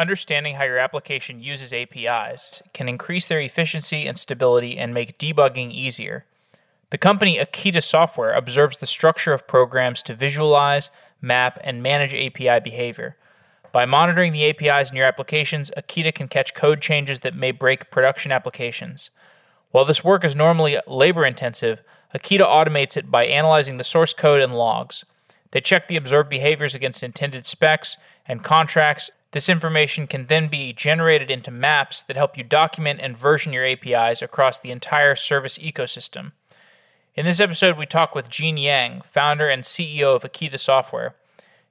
[0.00, 5.74] Understanding how your application uses APIs can increase their efficiency and stability and make debugging
[5.74, 6.24] easier.
[6.88, 10.88] The company Akita Software observes the structure of programs to visualize,
[11.20, 13.18] map, and manage API behavior.
[13.72, 17.90] By monitoring the APIs in your applications, Akita can catch code changes that may break
[17.90, 19.10] production applications.
[19.70, 21.82] While this work is normally labor intensive,
[22.14, 25.04] Akita automates it by analyzing the source code and logs.
[25.50, 29.10] They check the observed behaviors against intended specs and contracts.
[29.32, 33.64] This information can then be generated into maps that help you document and version your
[33.64, 36.32] APIs across the entire service ecosystem.
[37.14, 41.14] In this episode, we talk with Jean Yang, founder and CEO of Akita Software.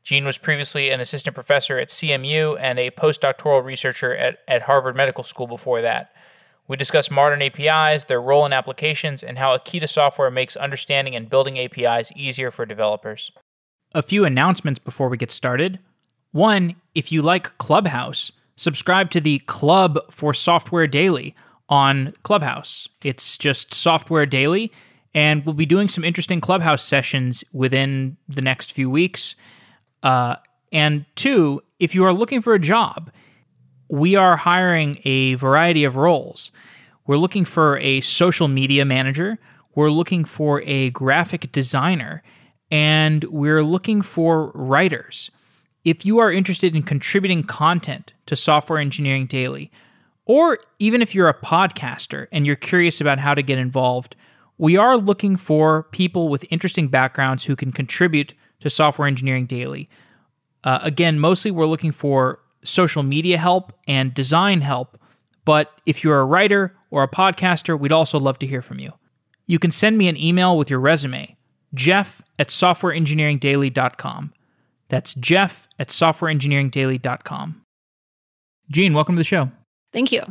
[0.04, 4.96] Gene was previously an assistant professor at CMU and a postdoctoral researcher at, at Harvard
[4.96, 6.14] Medical School before that.
[6.68, 11.30] We discuss modern APIs, their role in applications, and how Akita software makes understanding and
[11.30, 13.32] building APIs easier for developers.
[13.94, 15.80] A few announcements before we get started.
[16.32, 21.36] One, if you like Clubhouse, subscribe to the Club for Software Daily
[21.68, 22.88] on Clubhouse.
[23.04, 24.72] It's just Software Daily,
[25.16, 29.36] and we'll be doing some interesting Clubhouse sessions within the next few weeks.
[30.04, 30.36] Uh,
[30.72, 33.12] and two, if you are looking for a job,
[33.88, 36.52] we are hiring a variety of roles.
[37.08, 39.40] We're looking for a social media manager,
[39.74, 42.22] we're looking for a graphic designer,
[42.70, 45.32] and we're looking for writers.
[45.90, 49.72] If you are interested in contributing content to Software Engineering Daily,
[50.26, 54.16] or even if you're a podcaster and you're curious about how to get involved,
[54.60, 59.90] we are looking for people with interesting backgrounds who can contribute to Software Engineering Daily.
[60.64, 64.96] Uh, again, mostly we're looking for social media help and design help.
[65.44, 68.94] But if you're a writer or a podcaster, we'd also love to hear from you.
[69.48, 71.36] You can send me an email with your resume,
[71.74, 74.34] jeff at softwareengineeringdaily.com.
[74.90, 77.62] That's jeff at softwareengineeringdaily.com.
[78.72, 79.52] Jean, welcome to the show.
[79.94, 80.22] Thank you.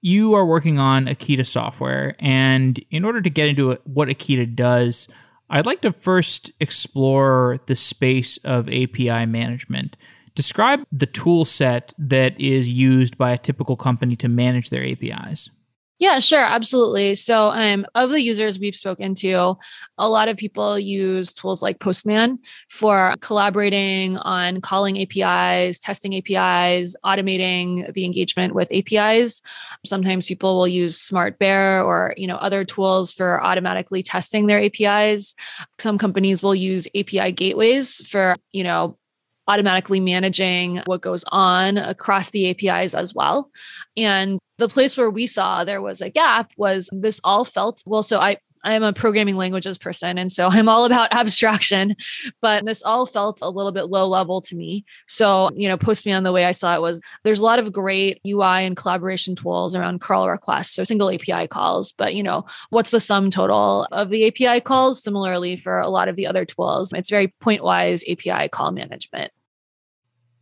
[0.00, 5.08] You are working on Akita software, and in order to get into what Akita does,
[5.50, 9.96] I'd like to first explore the space of API management.
[10.34, 15.50] Describe the tool set that is used by a typical company to manage their APIs.
[15.98, 17.14] Yeah, sure, absolutely.
[17.14, 19.56] So, um, of the users we've spoken to,
[19.96, 26.96] a lot of people use tools like Postman for collaborating on calling APIs, testing APIs,
[27.02, 29.40] automating the engagement with APIs.
[29.86, 35.34] Sometimes people will use SmartBear or you know other tools for automatically testing their APIs.
[35.78, 38.98] Some companies will use API gateways for you know
[39.48, 43.50] automatically managing what goes on across the APIs as well.
[43.96, 48.02] And the place where we saw there was a gap was this all felt well.
[48.02, 51.94] So I, I am a programming languages person, and so I'm all about abstraction,
[52.42, 54.84] but this all felt a little bit low level to me.
[55.06, 57.60] So, you know, post me on the way I saw it was there's a lot
[57.60, 62.24] of great UI and collaboration tools around curl requests, so single API calls, but, you
[62.24, 65.02] know, what's the sum total of the API calls?
[65.02, 69.30] Similarly, for a lot of the other tools, it's very pointwise API call management.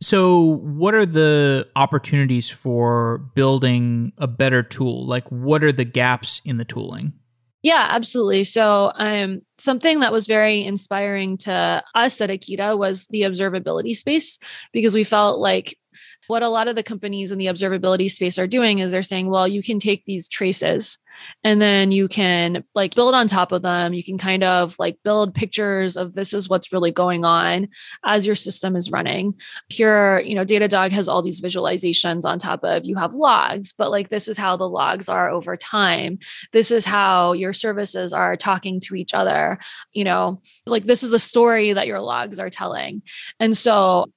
[0.04, 5.06] So, what are the opportunities for building a better tool?
[5.06, 7.14] Like, what are the gaps in the tooling?
[7.62, 8.44] Yeah, absolutely.
[8.44, 14.38] So, um, something that was very inspiring to us at Akita was the observability space
[14.74, 15.78] because we felt like
[16.26, 19.28] what a lot of the companies in the observability space are doing is they're saying,
[19.28, 20.98] well, you can take these traces
[21.42, 23.94] and then you can like build on top of them.
[23.94, 27.68] You can kind of like build pictures of this is what's really going on
[28.04, 29.34] as your system is running.
[29.68, 33.90] Here, you know, Datadog has all these visualizations on top of you have logs, but
[33.90, 36.18] like this is how the logs are over time.
[36.52, 39.58] This is how your services are talking to each other.
[39.92, 43.02] You know, like this is a story that your logs are telling.
[43.40, 44.12] And so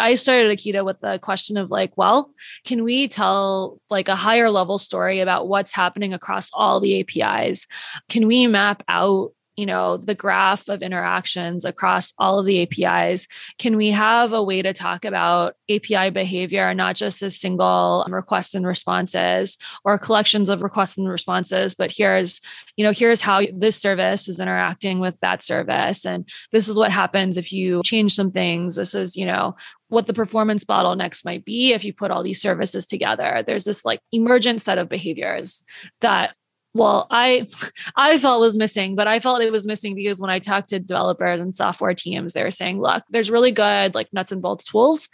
[0.00, 2.32] I started Akita with the question of like, well,
[2.64, 7.66] can we tell like a higher level story about what's happening across all the APIs?
[8.08, 13.26] Can we map out you know the graph of interactions across all of the apis
[13.58, 18.54] can we have a way to talk about api behavior not just as single requests
[18.54, 22.40] and responses or collections of requests and responses but here's
[22.76, 26.90] you know here's how this service is interacting with that service and this is what
[26.90, 28.76] happens if you change some things.
[28.76, 29.56] This is you know
[29.88, 33.42] what the performance bottlenecks might be if you put all these services together.
[33.44, 35.64] There's this like emergent set of behaviors
[36.00, 36.34] that
[36.74, 37.46] well i
[37.96, 40.78] i felt was missing but i felt it was missing because when i talked to
[40.78, 44.64] developers and software teams they were saying look there's really good like nuts and bolts
[44.64, 45.08] tools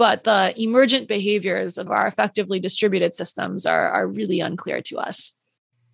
[0.00, 5.34] but the emergent behaviors of our effectively distributed systems are, are really unclear to us.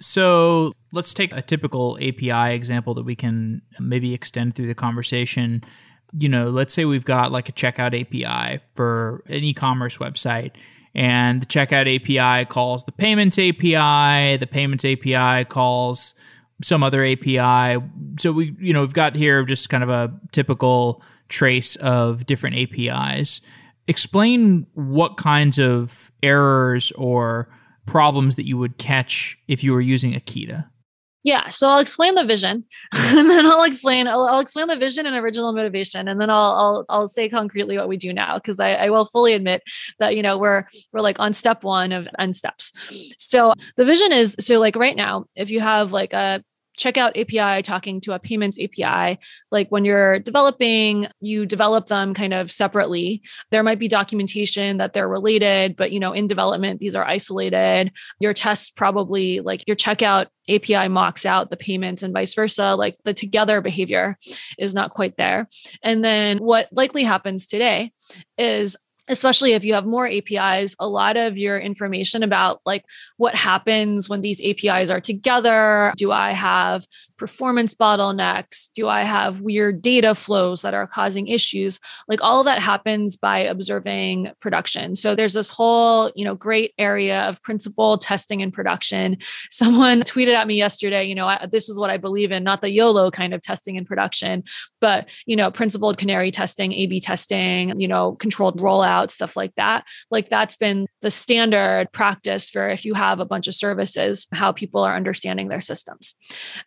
[0.00, 5.64] So let's take a typical api example that we can maybe extend through the conversation.
[6.12, 10.52] You know, let's say we've got like a checkout API for an e-commerce website
[10.97, 16.15] and the checkout API calls the payments API, the payments API calls
[16.63, 17.85] some other API.
[18.19, 22.57] So we, you know, we've got here just kind of a typical trace of different
[22.57, 23.43] APIs.
[23.87, 27.51] Explain what kinds of errors or
[27.85, 30.67] problems that you would catch if you were using Akita.
[31.26, 35.06] Yeah, so I'll explain the vision, and then I'll explain I'll, I'll, explain the vision
[35.06, 38.61] and original motivation, and then I'll I'll, I'll say concretely what we do now because
[38.61, 39.64] I, I will fully admit
[39.99, 42.70] that you know we're we're like on step one of end steps.
[43.19, 46.44] So the vision is so like right now, if you have like a
[46.78, 49.19] checkout API talking to a payments API.
[49.50, 53.23] Like when you're developing, you develop them kind of separately.
[53.50, 57.93] There might be documentation that they're related, but you know, in development, these are isolated.
[58.20, 62.76] Your tests probably like your checkout API mocks out the payments and vice versa.
[62.76, 64.17] Like the together behavior
[64.58, 65.49] is not quite there.
[65.82, 67.93] And then what likely happens today
[68.38, 68.76] is
[69.08, 72.85] especially if you have more APIs, a lot of your information about like
[73.17, 75.93] what happens when these APIs are together.
[75.97, 76.87] Do I have
[77.17, 78.70] performance bottlenecks?
[78.75, 81.81] Do I have weird data flows that are causing issues?
[82.08, 84.97] Like all of that happens by observing production.
[84.97, 89.19] So there's this whole, you know, great area of principled testing in production.
[89.50, 92.70] Someone tweeted at me yesterday, you know, this is what I believe in, not the
[92.70, 94.43] YOLO kind of testing in production,
[94.81, 99.55] but, you know, principled canary testing, A B testing, you know, controlled rollout, stuff like
[99.57, 99.87] that.
[100.11, 104.53] Like that's been the standard practice for if you have a bunch of services, how
[104.53, 106.15] people are understanding their systems.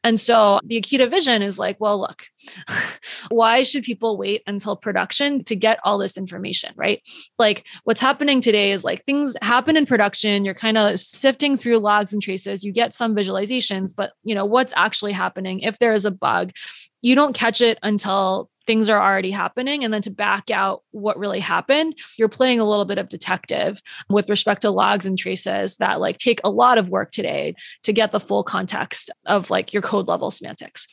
[0.03, 2.25] And so so the Akita vision is like, well, look,
[3.29, 7.01] why should people wait until production to get all this information, right?
[7.37, 11.79] Like what's happening today is like things happen in production, you're kind of sifting through
[11.79, 15.93] logs and traces, you get some visualizations, but you know, what's actually happening if there
[15.93, 16.51] is a bug,
[17.01, 21.17] you don't catch it until things are already happening and then to back out what
[21.17, 25.77] really happened you're playing a little bit of detective with respect to logs and traces
[25.77, 29.73] that like take a lot of work today to get the full context of like
[29.73, 30.87] your code level semantics.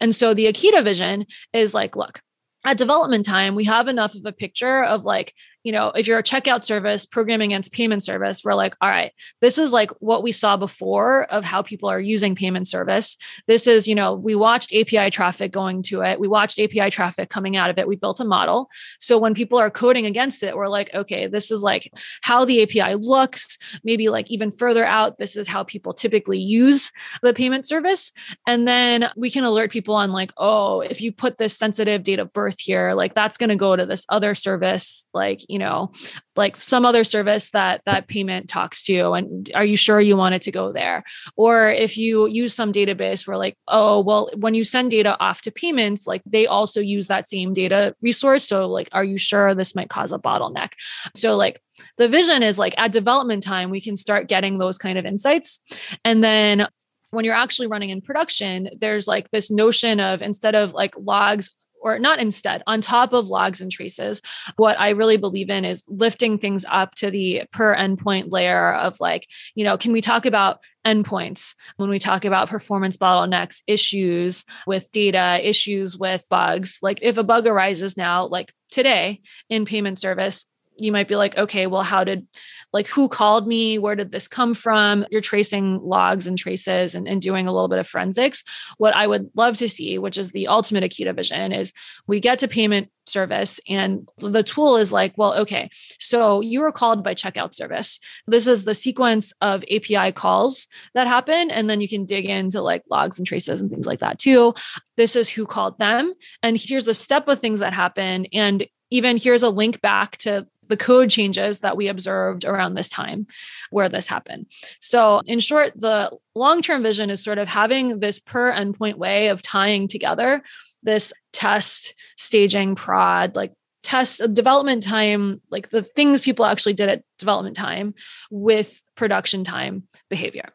[0.00, 2.20] And so the akita vision is like look
[2.64, 5.32] at development time we have enough of a picture of like
[5.66, 9.10] you know, if you're a checkout service programming against payment service, we're like, all right,
[9.40, 13.16] this is like what we saw before of how people are using payment service.
[13.48, 16.20] This is, you know, we watched API traffic going to it.
[16.20, 17.88] We watched API traffic coming out of it.
[17.88, 18.70] We built a model.
[19.00, 22.62] So when people are coding against it, we're like, okay, this is like how the
[22.62, 23.58] API looks.
[23.82, 26.92] Maybe like even further out, this is how people typically use
[27.22, 28.12] the payment service.
[28.46, 32.20] And then we can alert people on like, oh, if you put this sensitive date
[32.20, 35.92] of birth here, like that's going to go to this other service, like, you know
[36.36, 40.34] like some other service that that payment talks to and are you sure you want
[40.34, 41.04] it to go there?
[41.36, 45.42] Or if you use some database where like oh well when you send data off
[45.42, 48.44] to payments like they also use that same data resource.
[48.44, 50.72] So like are you sure this might cause a bottleneck?
[51.14, 51.60] So like
[51.96, 55.60] the vision is like at development time we can start getting those kind of insights.
[56.04, 56.66] And then
[57.10, 61.50] when you're actually running in production there's like this notion of instead of like logs
[61.86, 64.20] or not instead, on top of logs and traces,
[64.56, 68.98] what I really believe in is lifting things up to the per endpoint layer of
[68.98, 74.44] like, you know, can we talk about endpoints when we talk about performance bottlenecks, issues
[74.66, 76.78] with data, issues with bugs?
[76.82, 80.44] Like if a bug arises now, like today in payment service,
[80.78, 82.26] you might be like, okay, well, how did
[82.72, 83.78] like who called me?
[83.78, 85.06] Where did this come from?
[85.10, 88.42] You're tracing logs and traces and, and doing a little bit of forensics.
[88.76, 91.72] What i would love to see which is the ultimate akita vision is
[92.06, 96.72] we get to payment service and the tool is like well okay so you were
[96.72, 97.98] called by checkout service.
[98.26, 102.60] This is the sequence of api calls that happen and then you can dig into
[102.60, 104.54] like logs and traces and things like that too.
[104.96, 109.16] This is who called them and here's a step of things that happen and even
[109.16, 113.26] here's a link back to the code changes that we observed around this time
[113.70, 114.46] where this happened.
[114.80, 119.28] So, in short, the long term vision is sort of having this per endpoint way
[119.28, 120.42] of tying together
[120.82, 127.04] this test, staging, prod, like test development time, like the things people actually did at
[127.18, 127.94] development time
[128.30, 130.52] with production time behavior.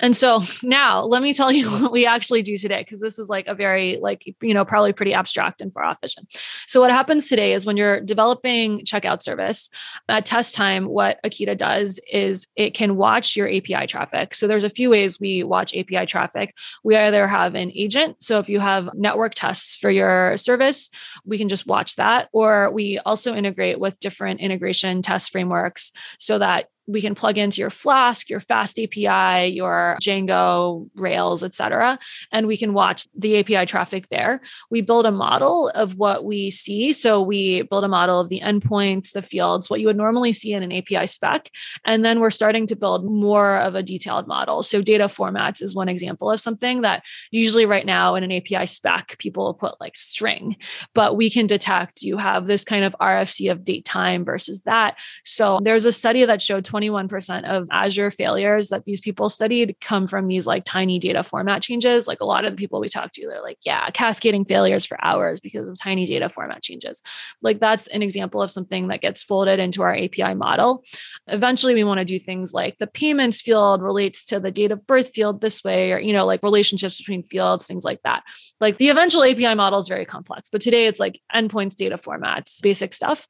[0.00, 3.28] And so now let me tell you what we actually do today, because this is
[3.28, 6.26] like a very, like, you know, probably pretty abstract and far off vision.
[6.66, 9.68] So what happens today is when you're developing checkout service
[10.08, 14.34] at test time, what Akita does is it can watch your API traffic.
[14.34, 16.54] So there's a few ways we watch API traffic.
[16.84, 18.22] We either have an agent.
[18.22, 20.90] So if you have network tests for your service,
[21.24, 22.28] we can just watch that.
[22.32, 27.60] Or we also integrate with different integration test frameworks so that we can plug into
[27.60, 31.98] your Flask, your Fast API, your Django, Rails, etc.,
[32.32, 34.40] and we can watch the API traffic there.
[34.70, 36.92] We build a model of what we see.
[36.92, 40.52] So we build a model of the endpoints, the fields, what you would normally see
[40.52, 41.50] in an API spec,
[41.84, 44.62] and then we're starting to build more of a detailed model.
[44.62, 48.66] So data formats is one example of something that usually right now in an API
[48.66, 50.56] spec people put like string,
[50.94, 54.96] but we can detect you have this kind of RFC of date time versus that.
[55.24, 60.06] So there's a study that showed 21% of Azure failures that these people studied come
[60.06, 62.06] from these like tiny data format changes.
[62.06, 65.02] Like a lot of the people we talked to, they're like, yeah, cascading failures for
[65.04, 67.02] hours because of tiny data format changes.
[67.42, 70.84] Like that's an example of something that gets folded into our API model.
[71.26, 74.86] Eventually, we want to do things like the payments field relates to the date of
[74.86, 78.22] birth field this way, or, you know, like relationships between fields, things like that.
[78.60, 82.62] Like the eventual API model is very complex, but today it's like endpoints, data formats,
[82.62, 83.26] basic stuff.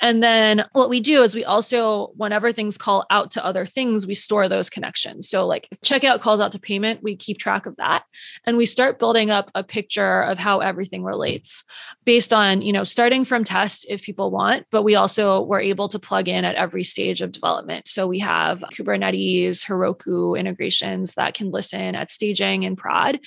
[0.00, 4.06] And then what we do is we also, whenever things call out to other things,
[4.06, 5.26] we store those connections.
[5.26, 8.04] So, like if checkout calls out to payment, we keep track of that.
[8.44, 11.64] And we start building up a picture of how everything relates
[12.04, 15.88] based on, you know, starting from test if people want, but we also were able
[15.88, 17.88] to plug in at every stage of development.
[17.88, 23.18] So, we have Kubernetes, Heroku integrations that can listen at staging and prod.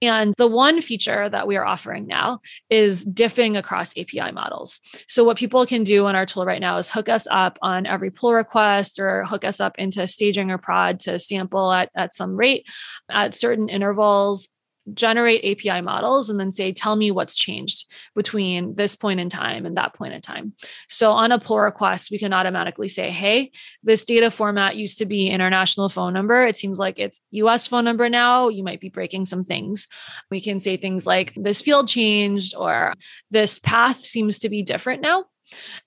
[0.00, 4.78] And the one feature that we are offering now is diffing across API models.
[5.08, 7.86] So, what people can do on our tool right now is hook us up on
[7.86, 12.14] every pull request or hook us up into staging or prod to sample at, at
[12.14, 12.66] some rate
[13.10, 14.48] at certain intervals
[14.94, 19.66] generate API models and then say, tell me what's changed between this point in time
[19.66, 20.54] and that point in time.
[20.88, 23.50] So on a pull request, we can automatically say, hey,
[23.82, 26.46] this data format used to be international phone number.
[26.46, 28.48] It seems like it's US phone number now.
[28.48, 29.86] You might be breaking some things.
[30.30, 32.94] We can say things like this field changed or
[33.30, 35.24] this path seems to be different now.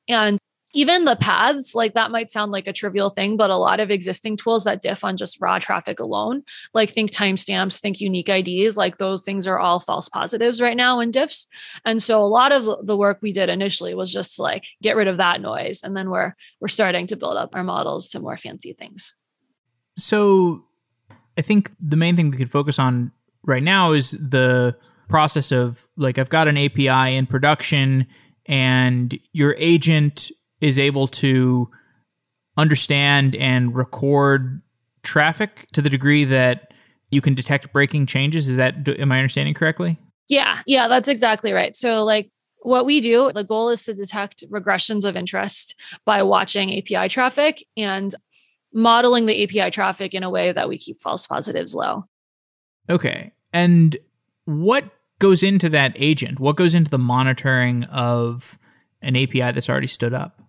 [0.07, 0.37] And
[0.73, 3.91] even the paths, like that might sound like a trivial thing, but a lot of
[3.91, 8.75] existing tools that diff on just raw traffic alone, like think timestamps, think unique IDs,
[8.75, 11.45] like those things are all false positives right now in diffs.
[11.85, 14.95] And so a lot of the work we did initially was just to like get
[14.95, 15.81] rid of that noise.
[15.83, 19.13] And then we're we're starting to build up our models to more fancy things.
[19.95, 20.65] So
[21.37, 23.11] I think the main thing we could focus on
[23.43, 24.75] right now is the
[25.07, 28.07] process of like I've got an API in production
[28.47, 30.31] and your agent
[30.63, 31.69] is able to
[32.55, 34.61] understand and record
[35.03, 36.73] traffic to the degree that
[37.11, 38.47] you can detect breaking changes.
[38.47, 39.99] Is that am I understanding correctly?
[40.29, 41.75] Yeah, yeah, that's exactly right.
[41.75, 42.29] So like
[42.61, 47.65] what we do, the goal is to detect regressions of interest by watching API traffic
[47.75, 48.15] and
[48.73, 52.05] modeling the API traffic in a way that we keep false positives low.
[52.89, 53.33] Okay.
[53.51, 53.97] And
[54.45, 54.85] what
[55.19, 56.39] goes into that agent?
[56.39, 58.57] What goes into the monitoring of
[59.01, 60.42] an API that's already stood up?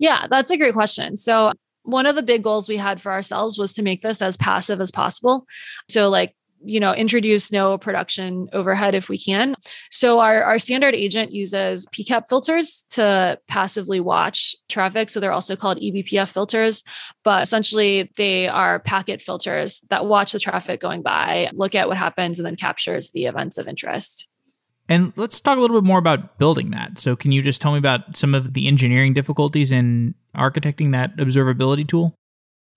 [0.00, 1.16] Yeah, that's a great question.
[1.16, 1.52] So,
[1.82, 4.80] one of the big goals we had for ourselves was to make this as passive
[4.80, 5.46] as possible.
[5.88, 9.56] So, like, you know, introduce no production overhead if we can.
[9.90, 15.08] So our, our standard agent uses PCAP filters to passively watch traffic.
[15.08, 16.84] So they're also called eBPF filters,
[17.24, 21.96] but essentially they are packet filters that watch the traffic going by, look at what
[21.96, 24.29] happens, and then captures the events of interest.
[24.90, 26.98] And let's talk a little bit more about building that.
[26.98, 31.16] So, can you just tell me about some of the engineering difficulties in architecting that
[31.16, 32.12] observability tool?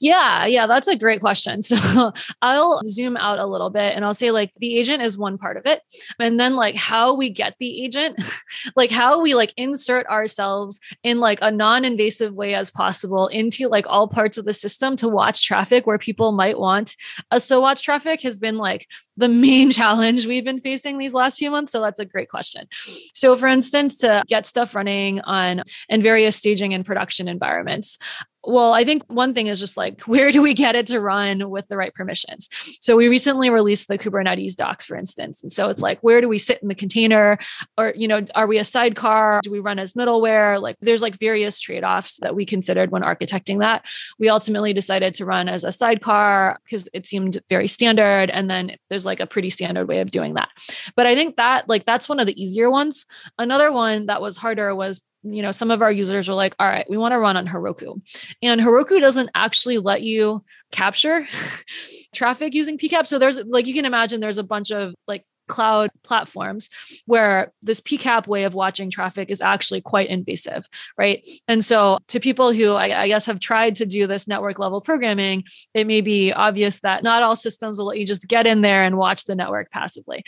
[0.03, 1.61] Yeah, yeah, that's a great question.
[1.73, 5.37] So I'll zoom out a little bit and I'll say, like, the agent is one
[5.37, 5.81] part of it.
[6.19, 8.21] And then, like, how we get the agent,
[8.75, 13.69] like, how we like insert ourselves in like a non invasive way as possible into
[13.69, 16.97] like all parts of the system to watch traffic where people might want
[17.31, 21.37] us to watch traffic has been like the main challenge we've been facing these last
[21.37, 21.71] few months.
[21.71, 22.67] So that's a great question.
[23.13, 27.97] So, for instance, to get stuff running on in various staging and production environments,
[28.45, 31.49] well, I think one thing is just like, where do we get it to run
[31.49, 32.49] with the right permissions?
[32.79, 35.41] So we recently released the Kubernetes docs, for instance.
[35.41, 37.37] And so it's like, where do we sit in the container?
[37.77, 39.41] Or, you know, are we a sidecar?
[39.43, 40.61] Do we run as middleware?
[40.61, 43.85] Like there's like various trade-offs that we considered when architecting that.
[44.19, 48.29] We ultimately decided to run as a sidecar because it seemed very standard.
[48.29, 50.49] And then there's like a pretty standard way of doing that.
[50.95, 53.05] But I think that like that's one of the easier ones.
[53.37, 56.67] Another one that was harder was you know, some of our users were like, all
[56.67, 58.01] right, we want to run on Heroku.
[58.41, 61.27] And Heroku doesn't actually let you capture
[62.13, 63.07] traffic using PCAP.
[63.07, 66.69] So there's like, you can imagine there's a bunch of like cloud platforms
[67.05, 71.25] where this PCAP way of watching traffic is actually quite invasive, right?
[71.47, 74.81] And so, to people who I, I, guess have tried to do this network level
[74.81, 78.61] programming, it may be obvious that not all systems will let you just get in
[78.61, 80.23] there and watch the network passively.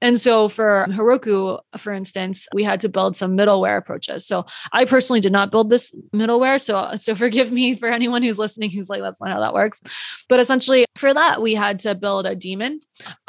[0.00, 4.26] And so, for Heroku, for instance, we had to build some middleware approaches.
[4.26, 6.60] So, I personally did not build this middleware.
[6.60, 9.80] So, so forgive me for anyone who's listening who's like, that's not how that works.
[10.28, 12.80] But essentially, for that, we had to build a daemon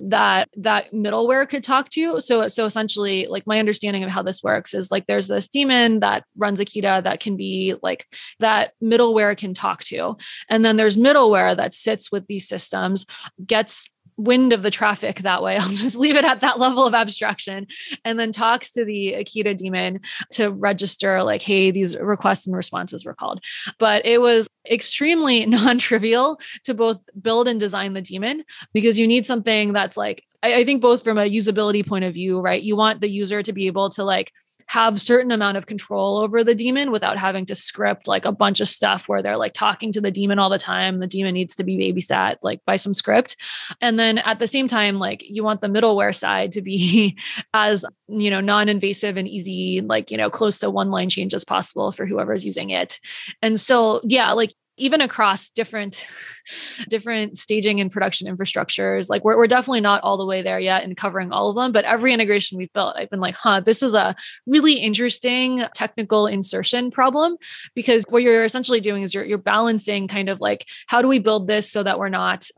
[0.02, 2.00] that that middleware could talk to.
[2.00, 2.22] you.
[2.22, 6.00] So so essentially, like my understanding of how this works is like there's this daemon
[6.00, 8.06] that runs Akita that can be like
[8.40, 10.18] that middleware can talk to,
[10.50, 13.06] and then there's middleware that sits with these systems,
[13.46, 13.90] gets
[14.24, 15.58] wind of the traffic that way.
[15.60, 17.68] I'll just leave it at that level of abstraction
[18.06, 20.01] and then talks to the Akita daemon
[20.34, 23.44] to register, like, hey, these requests and responses were called.
[23.80, 29.08] But it was extremely non trivial to both build and design the daemon because you
[29.08, 32.62] need something that's like, I, I think both from a usability point of view, right?
[32.62, 34.32] You want the user to be able to like,
[34.72, 38.62] have certain amount of control over the daemon without having to script like a bunch
[38.62, 41.01] of stuff where they're like talking to the daemon all the time.
[41.01, 43.36] The daemon needs to be babysat like by some script.
[43.82, 47.18] And then at the same time like you want the middleware side to be
[47.54, 51.44] as you know non-invasive and easy like you know close to one line change as
[51.44, 52.98] possible for whoever's using it.
[53.42, 56.06] And so yeah like even across different
[56.90, 60.84] different staging and production infrastructures like we're, we're definitely not all the way there yet
[60.84, 63.84] in covering all of them but every integration we've built i've been like huh this
[63.84, 64.16] is a
[64.48, 67.38] really interesting technical insertion problem
[67.76, 71.20] because what you're essentially doing is you're, you're balancing kind of like how do we
[71.20, 72.50] build this so that we're not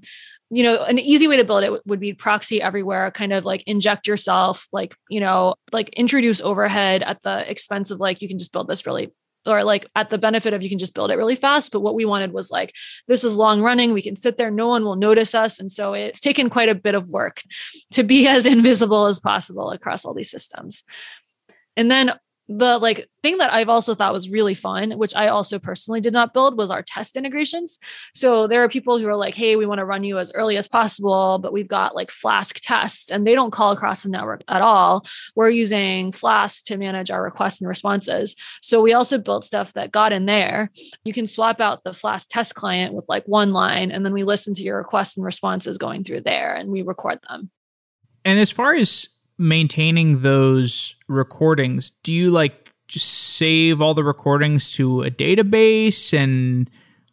[0.49, 3.63] you know, an easy way to build it would be proxy everywhere, kind of like
[3.63, 8.37] inject yourself, like, you know, like introduce overhead at the expense of like, you can
[8.37, 9.11] just build this really
[9.45, 11.71] or like at the benefit of you can just build it really fast.
[11.71, 12.73] But what we wanted was like,
[13.07, 13.93] this is long running.
[13.93, 15.59] We can sit there, no one will notice us.
[15.59, 17.41] And so it's taken quite a bit of work
[17.91, 20.83] to be as invisible as possible across all these systems.
[21.75, 22.13] And then
[22.49, 26.11] the like thing that I've also thought was really fun, which I also personally did
[26.11, 27.79] not build, was our test integrations.
[28.13, 30.57] So there are people who are like, hey, we want to run you as early
[30.57, 34.43] as possible, but we've got like Flask tests and they don't call across the network
[34.49, 35.05] at all.
[35.35, 38.35] We're using Flask to manage our requests and responses.
[38.61, 40.69] So we also built stuff that got in there.
[41.05, 44.23] You can swap out the Flask test client with like one line, and then we
[44.23, 47.49] listen to your requests and responses going through there and we record them.
[48.25, 49.07] And as far as
[49.43, 56.17] maintaining those recordings, do you like just save all the recordings to a database?
[56.17, 56.69] And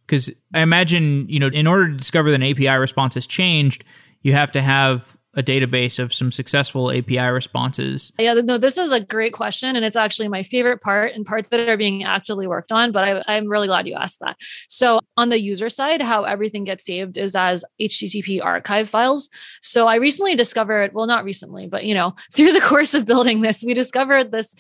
[0.06, 3.84] because I imagine, you know, in order to discover that an API response has changed,
[4.22, 8.12] you have to have a database of some successful API responses?
[8.18, 9.76] Yeah, no, this is a great question.
[9.76, 12.90] And it's actually my favorite part and parts that are being actively worked on.
[12.90, 14.36] But I, am really glad you asked that.
[14.68, 19.28] So, on the user side, how everything gets saved is as HTTP archive files.
[19.62, 23.42] So, I recently discovered, well, not recently, but you know, through the course of building
[23.42, 24.54] this, we discovered this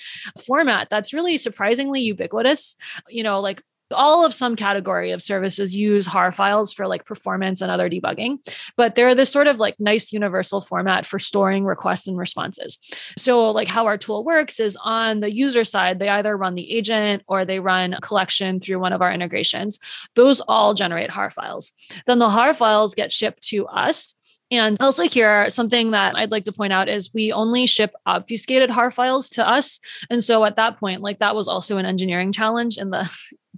[0.46, 2.76] format that's really surprisingly ubiquitous.
[3.08, 7.60] You know, like all of some category of services use har files for like performance
[7.60, 8.38] and other debugging
[8.76, 12.78] but they're this sort of like nice universal format for storing requests and responses.
[13.16, 16.70] So like how our tool works is on the user side they either run the
[16.70, 19.78] agent or they run collection through one of our integrations.
[20.14, 21.72] Those all generate har files.
[22.06, 24.14] Then the har files get shipped to us.
[24.52, 28.68] And also here, something that I'd like to point out is we only ship obfuscated
[28.68, 29.78] HAR files to us.
[30.10, 33.08] And so at that point, like that was also an engineering challenge in the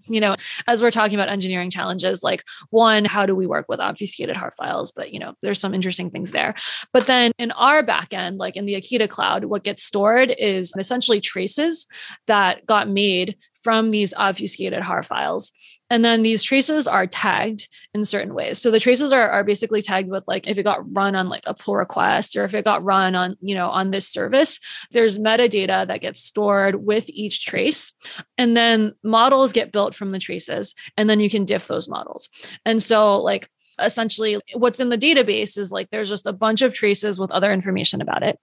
[0.07, 0.37] you know,
[0.67, 4.51] as we're talking about engineering challenges, like one, how do we work with obfuscated HAR
[4.51, 4.93] files?
[4.93, 6.55] But, you know, there's some interesting things there.
[6.93, 11.21] But then in our backend, like in the Akita cloud, what gets stored is essentially
[11.21, 11.87] traces
[12.27, 15.53] that got made from these obfuscated HAR files.
[15.91, 18.59] And then these traces are tagged in certain ways.
[18.59, 21.43] So the traces are, are basically tagged with like if it got run on like
[21.47, 24.59] a pull request or if it got run on, you know, on this service,
[24.91, 27.93] there's metadata that gets stored with each trace.
[28.39, 30.75] And then models get built from the traces.
[30.97, 32.31] And then you can diff those models.
[32.65, 36.75] And so like essentially what's in the database is like there's just a bunch of
[36.75, 38.39] traces with other information about it.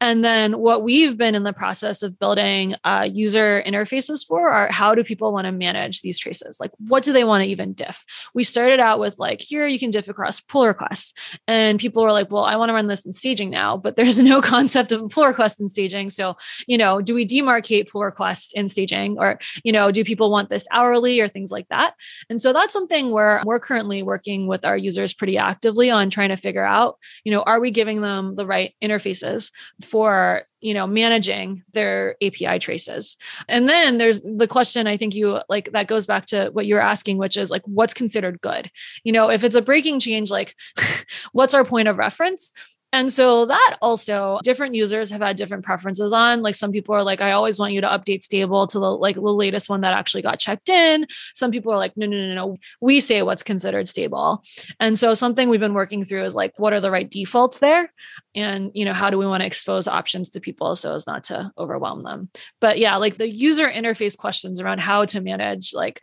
[0.00, 4.70] And then what we've been in the process of building uh, user interfaces for are
[4.70, 6.58] how do people want to manage these traces?
[6.60, 8.04] Like what do they want to even diff?
[8.34, 11.12] We started out with like, here you can diff across pull requests.
[11.48, 14.18] And people were like, well, I want to run this in staging now, but there's
[14.18, 16.10] no concept of a pull request in staging.
[16.10, 20.30] So, you know, do we demarcate pull requests in staging or, you know, do people
[20.30, 21.94] want this hourly or things like that?
[22.28, 26.30] And so that's something where we're currently working with our users pretty actively on trying
[26.30, 29.50] to figure out, you know, are we giving them the right interfaces
[29.82, 33.16] for, you know, managing their API traces?
[33.48, 36.80] And then there's the question I think you like that goes back to what you're
[36.80, 38.70] asking, which is like, what's considered good?
[39.04, 40.54] You know, if it's a breaking change, like,
[41.32, 42.52] what's our point of reference?
[42.94, 46.42] And so that also different users have had different preferences on.
[46.42, 49.16] Like some people are like, I always want you to update stable to the like
[49.16, 51.08] the latest one that actually got checked in.
[51.34, 52.56] Some people are like, no, no, no, no.
[52.80, 54.44] We say what's considered stable.
[54.78, 57.92] And so something we've been working through is like, what are the right defaults there?
[58.34, 61.24] And you know, how do we want to expose options to people so as not
[61.24, 62.30] to overwhelm them?
[62.60, 66.00] But yeah, like the user interface questions around how to manage like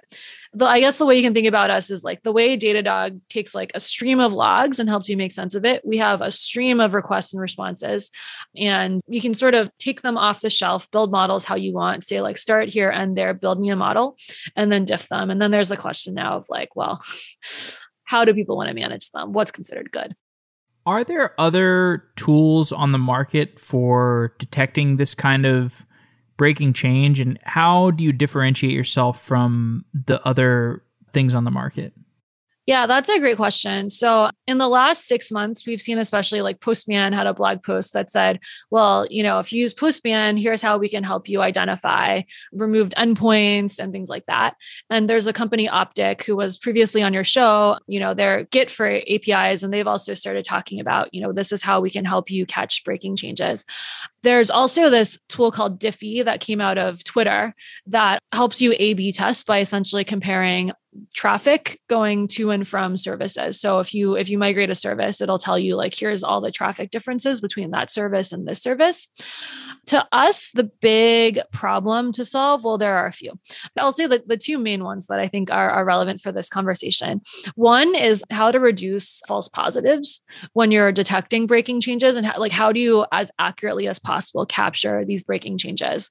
[0.53, 3.21] the I guess the way you can think about us is like the way Datadog
[3.29, 5.85] takes like a stream of logs and helps you make sense of it.
[5.85, 8.11] We have a stream of requests and responses,
[8.55, 12.03] and you can sort of take them off the shelf, build models how you want,
[12.03, 14.17] say like start here and there, build me a model,
[14.55, 15.29] and then diff them.
[15.29, 17.01] And then there's the question now of like, well,
[18.03, 19.31] how do people want to manage them?
[19.31, 20.15] What's considered good?
[20.85, 25.85] Are there other tools on the market for detecting this kind of
[26.37, 31.93] breaking change and how do you differentiate yourself from the other things on the market?
[32.67, 33.89] Yeah, that's a great question.
[33.89, 37.93] So, in the last six months, we've seen especially like Postman had a blog post
[37.93, 41.41] that said, well, you know, if you use Postman, here's how we can help you
[41.41, 42.21] identify
[42.51, 44.55] removed endpoints and things like that.
[44.91, 48.69] And there's a company, Optic, who was previously on your show, you know, they're Git
[48.69, 52.05] for APIs, and they've also started talking about, you know, this is how we can
[52.05, 53.65] help you catch breaking changes.
[54.21, 57.55] There's also this tool called Diffy that came out of Twitter
[57.87, 60.71] that helps you A B test by essentially comparing
[61.13, 63.59] traffic going to and from services.
[63.59, 66.51] So if you if you migrate a service it'll tell you like here's all the
[66.51, 69.07] traffic differences between that service and this service.
[69.87, 73.39] To us the big problem to solve well there are a few.
[73.77, 76.49] I'll say the, the two main ones that i think are, are relevant for this
[76.49, 77.21] conversation.
[77.55, 80.21] One is how to reduce false positives
[80.53, 84.45] when you're detecting breaking changes and how, like how do you as accurately as possible
[84.45, 86.09] capture these breaking changes?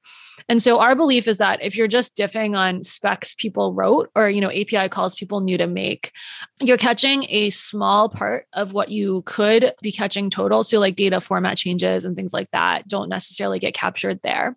[0.49, 4.31] And so our belief is that if you're just diffing on specs people wrote or
[4.31, 6.13] you know API calls people knew to make,
[6.61, 10.65] you're catching a small part of what you could be catching total.
[10.65, 14.57] So like data format changes and things like that don't necessarily get captured there.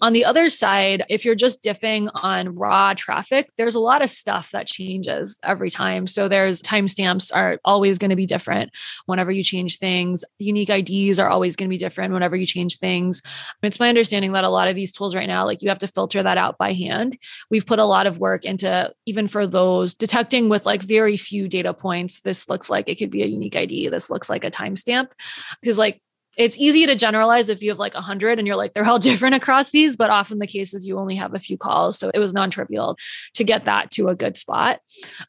[0.00, 4.10] On the other side, if you're just diffing on raw traffic, there's a lot of
[4.10, 6.06] stuff that changes every time.
[6.06, 8.70] So there's timestamps are always going to be different
[9.06, 10.24] whenever you change things.
[10.38, 13.22] Unique IDs are always going to be different whenever you change things.
[13.62, 15.88] It's my understanding that a lot of these tools right now, like you have to
[15.88, 17.18] filter that out by hand.
[17.50, 21.48] We've put a lot of work into even for those detecting with like very few
[21.48, 22.20] data points.
[22.20, 23.88] This looks like it could be a unique ID.
[23.88, 25.12] This looks like a timestamp.
[25.60, 26.02] Because like
[26.36, 29.34] it's easy to generalize if you have like 100 and you're like they're all different
[29.34, 32.18] across these but often the case is you only have a few calls so it
[32.18, 32.96] was non-trivial
[33.34, 34.80] to get that to a good spot.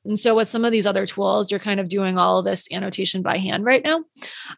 [0.06, 2.68] And so with some of these other tools you're kind of doing all of this
[2.72, 4.04] annotation by hand right now.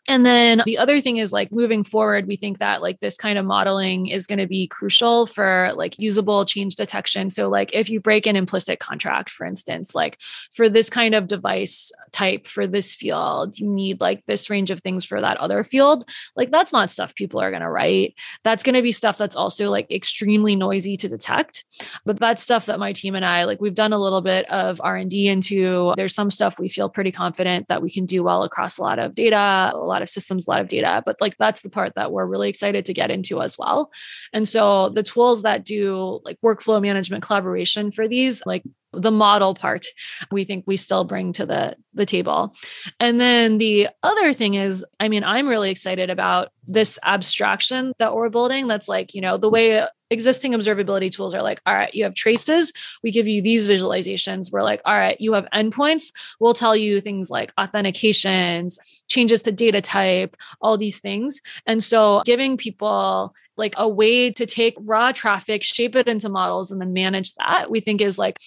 [0.08, 3.38] And then the other thing is like moving forward we think that like this kind
[3.38, 7.30] of modeling is going to be crucial for like usable change detection.
[7.30, 10.20] So like if you break an implicit contract for instance like
[10.54, 14.80] for this kind of device type for this field you need like this range of
[14.80, 18.16] things for that other field like that's not stuff people are going to write.
[18.44, 21.66] That's going to be stuff that's also like extremely noisy to detect.
[22.06, 24.82] But that's stuff that my team and I like we've done a little bit of
[24.84, 25.94] R&D into.
[25.96, 29.00] There's some stuff we feel pretty confident that we can do well across a lot
[29.00, 31.94] of data, a lot of systems, a lot of data, but like that's the part
[31.96, 33.92] that we're really excited to get into as well.
[34.34, 38.64] And so the tools that do like workflow management collaboration for these like
[38.98, 39.86] the model part
[40.32, 42.54] we think we still bring to the the table.
[43.00, 48.14] And then the other thing is i mean i'm really excited about this abstraction that
[48.14, 51.94] we're building that's like you know the way existing observability tools are like all right
[51.94, 52.72] you have traces.
[53.04, 54.52] We give you these visualizations.
[54.52, 56.12] We're like all right you have endpoints.
[56.40, 58.78] We'll tell you things like authentications
[59.08, 61.42] changes to data type all these things.
[61.66, 66.72] And so giving people like a way to take raw traffic shape it into models
[66.72, 68.40] and then manage that we think is like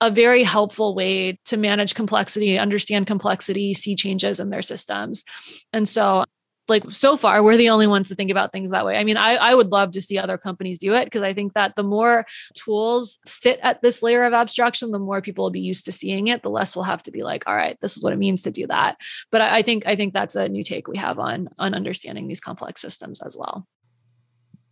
[0.00, 5.24] a very helpful way to manage complexity, understand complexity, see changes in their systems.
[5.72, 6.24] And so
[6.68, 8.96] like so far we're the only ones to think about things that way.
[8.96, 11.52] I mean i, I would love to see other companies do it because i think
[11.54, 15.60] that the more tools sit at this layer of abstraction the more people will be
[15.60, 18.02] used to seeing it the less we'll have to be like all right this is
[18.02, 18.96] what it means to do that.
[19.30, 22.28] But I, I think i think that's a new take we have on on understanding
[22.28, 23.66] these complex systems as well.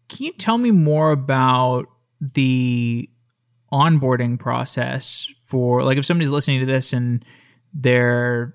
[0.09, 1.87] Can you tell me more about
[2.21, 3.09] the
[3.73, 7.25] onboarding process for like if somebody's listening to this and
[7.73, 8.55] they're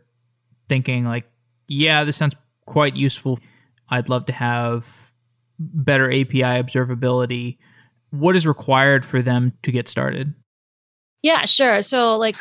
[0.69, 1.25] thinking like
[1.67, 3.39] yeah this sounds quite useful.
[3.89, 5.11] I'd love to have
[5.59, 7.57] better api observability
[8.11, 10.33] what is required for them to get started
[11.27, 11.81] Yeah, sure.
[11.81, 12.37] So like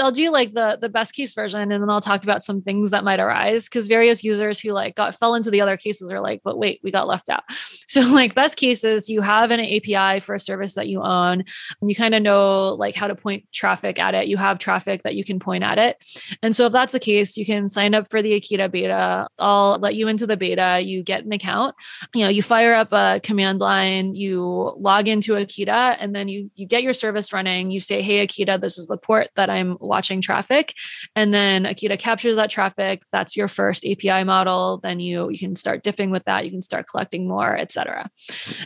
[0.00, 2.90] I'll do like the the best case version and then I'll talk about some things
[2.90, 6.20] that might arise because various users who like got fell into the other cases are
[6.20, 7.44] like, but wait, we got left out.
[7.88, 11.44] So like best cases, you have an API for a service that you own.
[11.80, 14.26] And you kind of know like how to point traffic at it.
[14.26, 15.96] You have traffic that you can point at it.
[16.42, 19.28] And so if that's the case, you can sign up for the Akita beta.
[19.38, 20.80] I'll let you into the beta.
[20.82, 21.76] You get an account.
[22.12, 26.50] You know, you fire up a command line, you log into Akita, and then you
[26.56, 27.70] you get your service running.
[27.70, 30.74] You say, hey, Akita, this is the port that I'm watching traffic.
[31.14, 33.02] And then Akita captures that traffic.
[33.12, 34.80] That's your first API model.
[34.82, 36.44] Then you you can start diffing with that.
[36.44, 38.08] You can start collecting more, etc.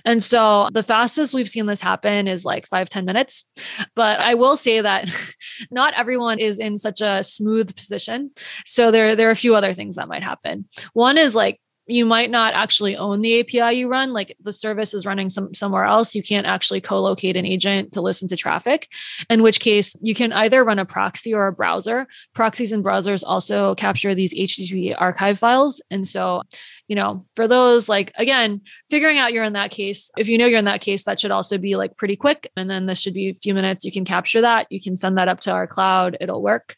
[0.05, 3.45] And so the fastest we've seen this happen is like five ten minutes.
[3.95, 5.09] But I will say that
[5.71, 8.31] not everyone is in such a smooth position.
[8.67, 10.67] So there, there are a few other things that might happen.
[10.93, 14.12] One is like you might not actually own the API you run.
[14.12, 16.14] Like the service is running some somewhere else.
[16.14, 18.88] You can't actually co-locate an agent to listen to traffic.
[19.29, 22.07] In which case, you can either run a proxy or a browser.
[22.35, 26.42] Proxies and browsers also capture these HTTP archive files, and so
[26.90, 30.46] you know, for those, like, again, figuring out you're in that case, if you know
[30.46, 32.50] you're in that case, that should also be like pretty quick.
[32.57, 33.85] And then this should be a few minutes.
[33.85, 34.66] You can capture that.
[34.70, 36.16] You can send that up to our cloud.
[36.20, 36.74] It'll work.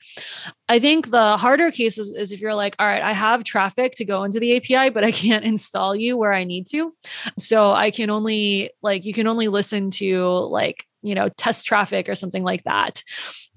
[0.68, 3.94] I think the harder case is, is if you're like, all right, I have traffic
[3.94, 6.94] to go into the API, but I can't install you where I need to.
[7.38, 12.09] So I can only, like, you can only listen to like you know, test traffic
[12.09, 13.03] or something like that.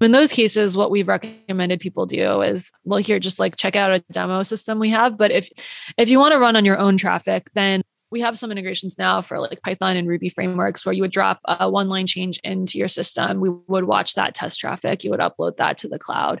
[0.00, 3.90] In those cases, what we've recommended people do is, well, here, just like check out
[3.90, 5.16] a demo system we have.
[5.16, 5.48] But if
[5.96, 9.20] if you want to run on your own traffic, then we have some integrations now
[9.20, 12.78] for like Python and Ruby frameworks where you would drop a one line change into
[12.78, 13.40] your system.
[13.40, 15.02] We would watch that test traffic.
[15.02, 16.40] You would upload that to the cloud,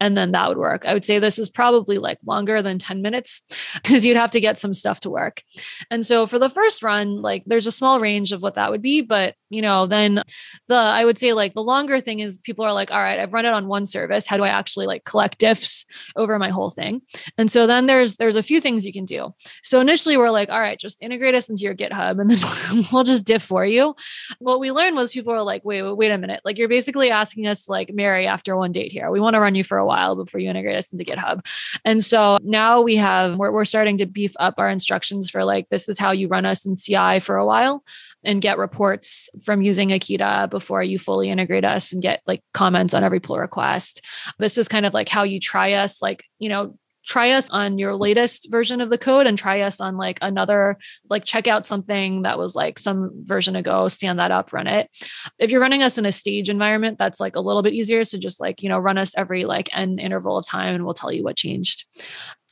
[0.00, 0.84] and then that would work.
[0.84, 3.42] I would say this is probably like longer than 10 minutes
[3.74, 5.42] because you'd have to get some stuff to work.
[5.90, 8.82] And so for the first run, like there's a small range of what that would
[8.82, 9.00] be.
[9.00, 10.22] But, you know, then
[10.68, 13.32] the, I would say like the longer thing is people are like, all right, I've
[13.32, 14.26] run it on one service.
[14.26, 15.84] How do I actually like collect diffs
[16.16, 17.02] over my whole thing?
[17.38, 19.34] And so then there's, there's a few things you can do.
[19.62, 23.04] So initially we're like, all right, just integrate us into your GitHub and then we'll
[23.04, 23.94] just diff for you.
[24.38, 26.40] What we learned was people are like, wait, wait, wait a minute.
[26.44, 29.10] Like you're basically asking us like marry after one date here.
[29.10, 31.46] We want to run you for a while before you integrate us into GitHub.
[31.84, 35.68] And so now we have, we're, we're starting to beef up our instructions for like,
[35.68, 37.82] this is how you run us in CI for a while
[38.24, 42.92] and get reports from using Akita before you fully integrate us and get like comments
[42.92, 44.02] on every pull request.
[44.38, 47.78] This is kind of like how you try us, like, you know, try us on
[47.78, 50.76] your latest version of the code and try us on like another
[51.08, 54.90] like check out something that was like some version ago stand that up run it.
[55.38, 58.04] If you're running us in a stage environment that's like a little bit easier.
[58.04, 60.94] So just like you know run us every like n interval of time and we'll
[60.94, 61.84] tell you what changed.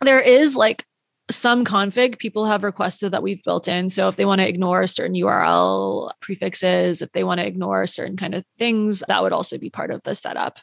[0.01, 0.85] There is like
[1.31, 3.89] some config people have requested that we've built in.
[3.89, 8.17] So if they want to ignore certain URL prefixes, if they want to ignore certain
[8.17, 10.59] kind of things, that would also be part of the setup.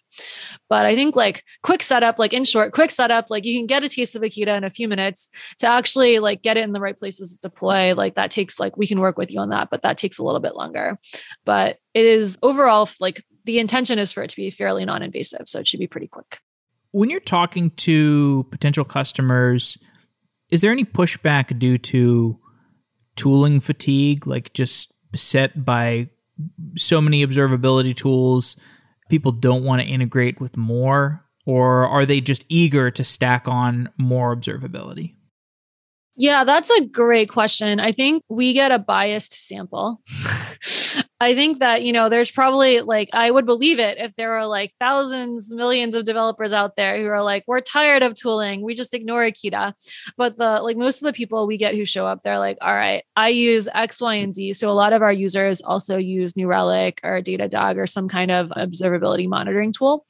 [0.69, 3.83] But I think like quick setup, like in short, quick setup, like you can get
[3.83, 6.81] a taste of Akita in a few minutes to actually like get it in the
[6.81, 7.95] right places to deploy.
[7.95, 10.23] Like that takes like we can work with you on that, but that takes a
[10.23, 10.99] little bit longer.
[11.43, 15.47] But it is overall like the intention is for it to be fairly non-invasive.
[15.47, 16.39] So it should be pretty quick.
[16.91, 19.77] When you're talking to potential customers,
[20.51, 22.39] is there any pushback due to
[23.15, 26.09] tooling fatigue, like just beset by
[26.77, 28.57] so many observability tools?
[29.09, 33.89] People don't want to integrate with more, or are they just eager to stack on
[33.97, 35.15] more observability?
[36.15, 37.79] Yeah, that's a great question.
[37.79, 40.01] I think we get a biased sample.
[41.21, 44.47] I think that, you know, there's probably like, I would believe it if there are
[44.47, 48.63] like thousands, millions of developers out there who are like, we're tired of tooling.
[48.63, 49.73] We just ignore Akita.
[50.17, 52.73] But the like most of the people we get who show up, they're like, all
[52.73, 54.53] right, I use X, Y, and Z.
[54.53, 58.31] So a lot of our users also use New Relic or Datadog or some kind
[58.31, 60.07] of observability monitoring tool.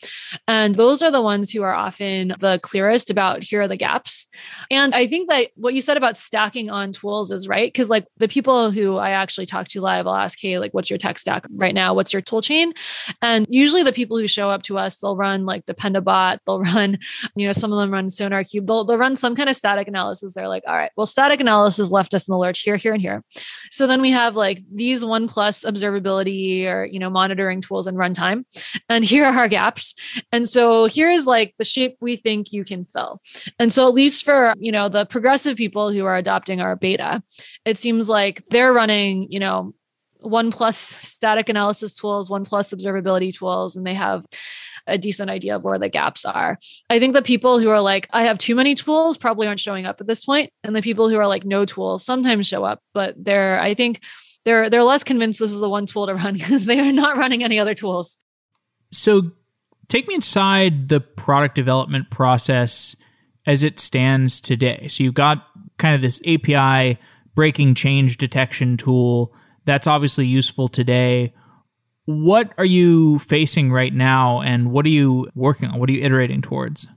[0.48, 4.30] And those are the ones who are often the clearest about here are the gaps.
[4.72, 7.74] And I think that what you said about stacking on tools is right.
[7.74, 10.90] Cause like the people who I actually talk to live, I'll ask, hey, like, what's
[10.90, 11.94] your tech stack right now?
[11.94, 12.74] What's your tool chain?
[13.22, 17.00] And usually the people who show up to us, they'll run like Dependabot, they'll run,
[17.36, 20.34] you know, some of them run SonarQube, they'll, they'll run some kind of static analysis.
[20.34, 23.02] They're like, all right, well, static analysis left us in the lurch here, here, and
[23.02, 23.24] here.
[23.72, 27.98] So then we have like these one plus observability or, you know, monitoring tools and
[27.98, 28.46] runtime.
[28.90, 29.96] And here are our gaps.
[30.32, 33.22] And so here is like the shape we think you can fill.
[33.60, 37.24] And so at least for, you know, the progressive people who are adopting our beta,
[37.66, 39.74] it seems like they're running, you know,
[40.22, 44.26] one plus static analysis tools, one plus observability tools, and they have
[44.88, 46.58] a decent idea of where the gaps are.
[46.90, 49.86] I think the people who are like, I have too many tools probably aren't showing
[49.86, 50.52] up at this point.
[50.64, 54.02] And the people who are like, no tools sometimes show up, but they're, I think
[54.44, 57.18] they're, they're less convinced this is the one tool to run because they are not
[57.18, 58.18] running any other tools.
[58.92, 59.32] So,
[59.88, 62.96] take me inside the product development process
[63.46, 64.88] as it stands today.
[64.90, 65.46] So, you've got
[65.78, 66.98] kind of this API
[67.36, 69.34] breaking change detection tool
[69.66, 71.34] that's obviously useful today.
[72.06, 75.80] What are you facing right now, and what are you working on?
[75.80, 76.88] What are you iterating towards?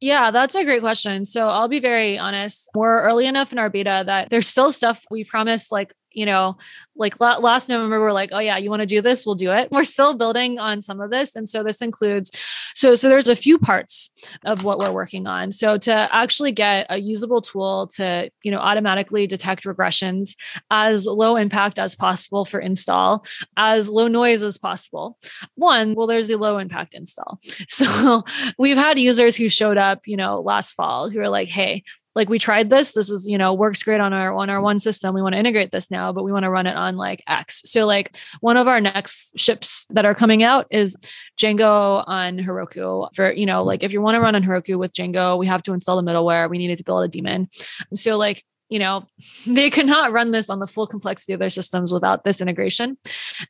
[0.00, 1.24] Yeah, that's a great question.
[1.24, 2.68] So I'll be very honest.
[2.74, 6.56] We're early enough in our beta that there's still stuff we promised like you know,
[6.94, 9.24] like last November, we're like, oh yeah, you want to do this?
[9.24, 9.68] We'll do it.
[9.70, 11.34] We're still building on some of this.
[11.34, 12.30] And so this includes,
[12.74, 14.10] so, so there's a few parts
[14.44, 15.52] of what we're working on.
[15.52, 20.36] So to actually get a usable tool to, you know, automatically detect regressions
[20.70, 23.24] as low impact as possible for install,
[23.56, 25.18] as low noise as possible.
[25.54, 27.38] One, well, there's the low impact install.
[27.68, 28.22] So
[28.58, 32.28] we've had users who showed up, you know, last fall who are like, hey, like
[32.28, 35.14] we tried this this is you know works great on our on our one system
[35.14, 37.62] we want to integrate this now but we want to run it on like x.
[37.64, 40.96] So like one of our next ships that are coming out is
[41.38, 44.92] django on heroku for you know like if you want to run on heroku with
[44.92, 47.48] django we have to install the middleware we needed to build a daemon.
[47.94, 49.06] So like you know,
[49.46, 52.96] they could not run this on the full complexity of their systems without this integration.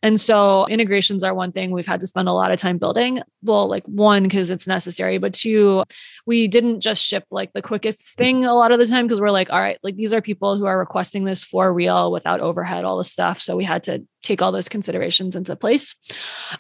[0.03, 3.23] And so integrations are one thing we've had to spend a lot of time building.
[3.43, 5.85] Well, like one, because it's necessary, but two,
[6.27, 9.31] we didn't just ship like the quickest thing a lot of the time because we're
[9.31, 12.85] like, all right, like these are people who are requesting this for real without overhead,
[12.85, 13.41] all the stuff.
[13.41, 15.95] So we had to take all those considerations into place.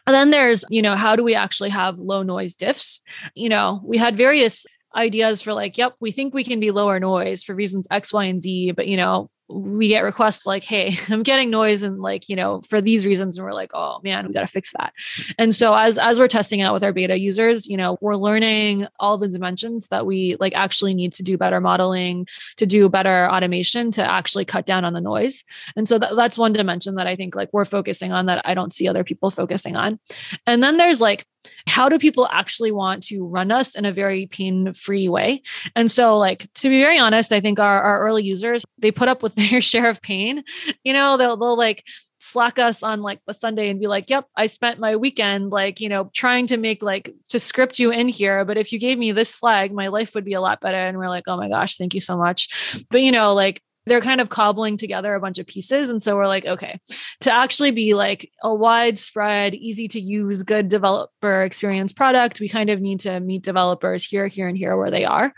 [0.06, 3.00] And then there's, you know, how do we actually have low noise diffs?
[3.34, 6.98] You know, we had various ideas for like, yep, we think we can be lower
[7.00, 10.96] noise for reasons X, Y, and Z, but you know, we get requests like, hey,
[11.08, 13.36] I'm getting noise and like, you know, for these reasons.
[13.36, 14.92] And we're like, oh man, we got to fix that.
[15.38, 18.86] And so as as we're testing out with our beta users, you know, we're learning
[18.98, 22.26] all the dimensions that we like actually need to do better modeling,
[22.56, 25.44] to do better automation, to actually cut down on the noise.
[25.76, 28.54] And so that, that's one dimension that I think like we're focusing on that I
[28.54, 29.98] don't see other people focusing on.
[30.46, 31.26] And then there's like
[31.66, 35.42] how do people actually want to run us in a very pain free way?
[35.74, 39.08] And so, like, to be very honest, I think our, our early users, they put
[39.08, 40.44] up with their share of pain.
[40.84, 41.84] You know, they'll, they'll like,
[42.24, 45.80] slack us on like a Sunday and be like, yep, I spent my weekend like,
[45.80, 48.44] you know, trying to make like to script you in here.
[48.44, 50.76] But if you gave me this flag, my life would be a lot better.
[50.76, 52.84] And we're like, oh my gosh, thank you so much.
[52.90, 55.90] But you know, like they're kind of cobbling together a bunch of pieces.
[55.90, 56.78] And so we're like, okay,
[57.20, 62.70] to actually be like a widespread, easy to use, good developer experience product, we kind
[62.70, 65.32] of need to meet developers here, here, and here where they are.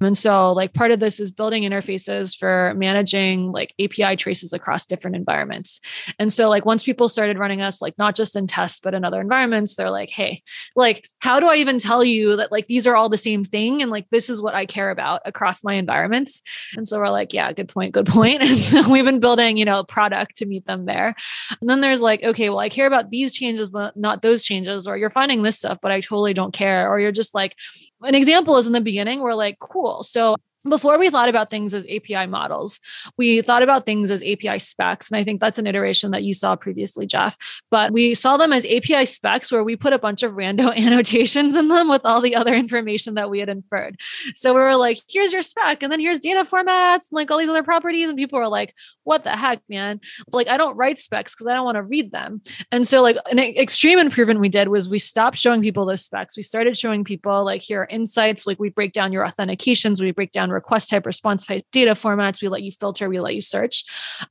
[0.00, 4.86] And so, like, part of this is building interfaces for managing like API traces across
[4.86, 5.80] different environments.
[6.18, 9.04] And so, like, once people started running us, like, not just in tests, but in
[9.04, 10.42] other environments, they're like, hey,
[10.76, 13.82] like, how do I even tell you that like these are all the same thing?
[13.82, 16.42] And like, this is what I care about across my environments.
[16.76, 18.42] And so we're like, yeah, good point point, good point.
[18.52, 21.14] And so we've been building, you know, product to meet them there.
[21.60, 24.86] And then there's like, okay, well, I care about these changes, but not those changes,
[24.86, 26.90] or you're finding this stuff, but I totally don't care.
[26.90, 27.56] Or you're just like,
[28.02, 30.02] an example is in the beginning, we're like, cool.
[30.02, 30.36] So
[30.68, 32.78] before we thought about things as API models,
[33.16, 35.10] we thought about things as API specs.
[35.10, 37.36] And I think that's an iteration that you saw previously, Jeff.
[37.70, 41.56] But we saw them as API specs where we put a bunch of rando annotations
[41.56, 43.98] in them with all the other information that we had inferred.
[44.34, 47.38] So we were like, here's your spec, and then here's data formats and like all
[47.38, 48.08] these other properties.
[48.08, 50.00] And people were like, what the heck, man?
[50.32, 52.40] Like, I don't write specs because I don't want to read them.
[52.70, 56.36] And so, like, an extreme improvement we did was we stopped showing people those specs.
[56.36, 58.46] We started showing people, like, here are insights.
[58.46, 62.42] Like, we break down your authentications, we break down request type, response type data formats.
[62.42, 63.84] We let you filter, we let you search.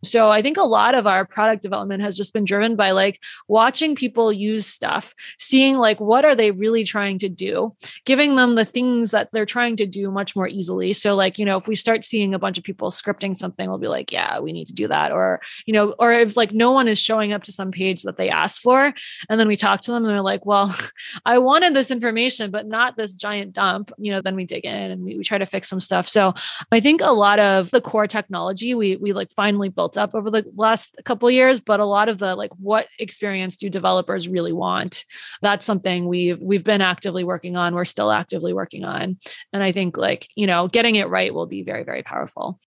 [0.03, 3.19] So I think a lot of our product development has just been driven by like
[3.47, 8.55] watching people use stuff, seeing like what are they really trying to do, giving them
[8.55, 10.93] the things that they're trying to do much more easily.
[10.93, 13.77] So like, you know, if we start seeing a bunch of people scripting something, we'll
[13.77, 15.11] be like, yeah, we need to do that.
[15.11, 18.17] Or, you know, or if like no one is showing up to some page that
[18.17, 18.93] they asked for,
[19.29, 20.75] and then we talk to them and they're like, well,
[21.25, 24.91] I wanted this information, but not this giant dump, you know, then we dig in
[24.91, 26.07] and we, we try to fix some stuff.
[26.11, 26.33] So
[26.71, 30.29] I think a lot of the core technology we we like finally built up over
[30.29, 34.53] the last couple years, but a lot of the like what experience do developers really
[34.53, 35.05] want?
[35.41, 37.73] That's something we've we've been actively working on.
[37.73, 39.17] We're still actively working on.
[39.53, 42.59] And I think like, you know, getting it right will be very, very powerful.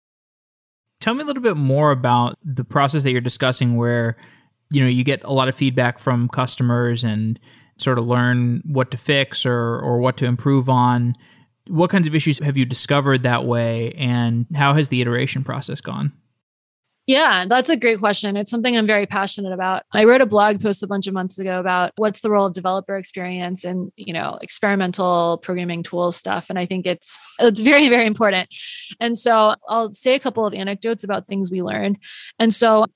[1.01, 4.17] Tell me a little bit more about the process that you're discussing where,
[4.71, 7.39] you know, you get a lot of feedback from customers and
[7.77, 11.15] sort of learn what to fix or or what to improve on
[11.69, 15.81] what kinds of issues have you discovered that way, and how has the iteration process
[15.81, 16.13] gone?
[17.07, 18.35] Yeah, that's a great question.
[18.35, 19.83] It's something I'm very passionate about.
[19.93, 22.55] I wrote a blog post a bunch of months ago about what's the role of
[22.55, 27.91] developer experience and, you know, experimental programming tools stuff and I think it's it's very
[27.91, 28.49] very important.
[29.01, 31.99] And so I'll say a couple of anecdotes about things we learned.
[32.39, 32.87] And so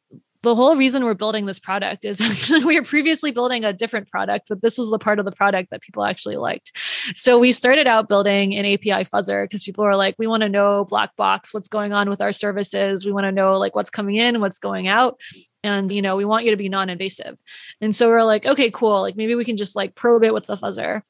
[0.43, 4.09] the whole reason we're building this product is actually we were previously building a different
[4.09, 6.73] product, but this was the part of the product that people actually liked.
[7.15, 10.49] So we started out building an API fuzzer because people were like, we want to
[10.49, 13.05] know black box, what's going on with our services.
[13.05, 15.21] We want to know like what's coming in, what's going out
[15.63, 17.39] and you know we want you to be non-invasive.
[17.81, 20.47] And so we're like okay cool like maybe we can just like probe it with
[20.47, 21.03] the fuzzer.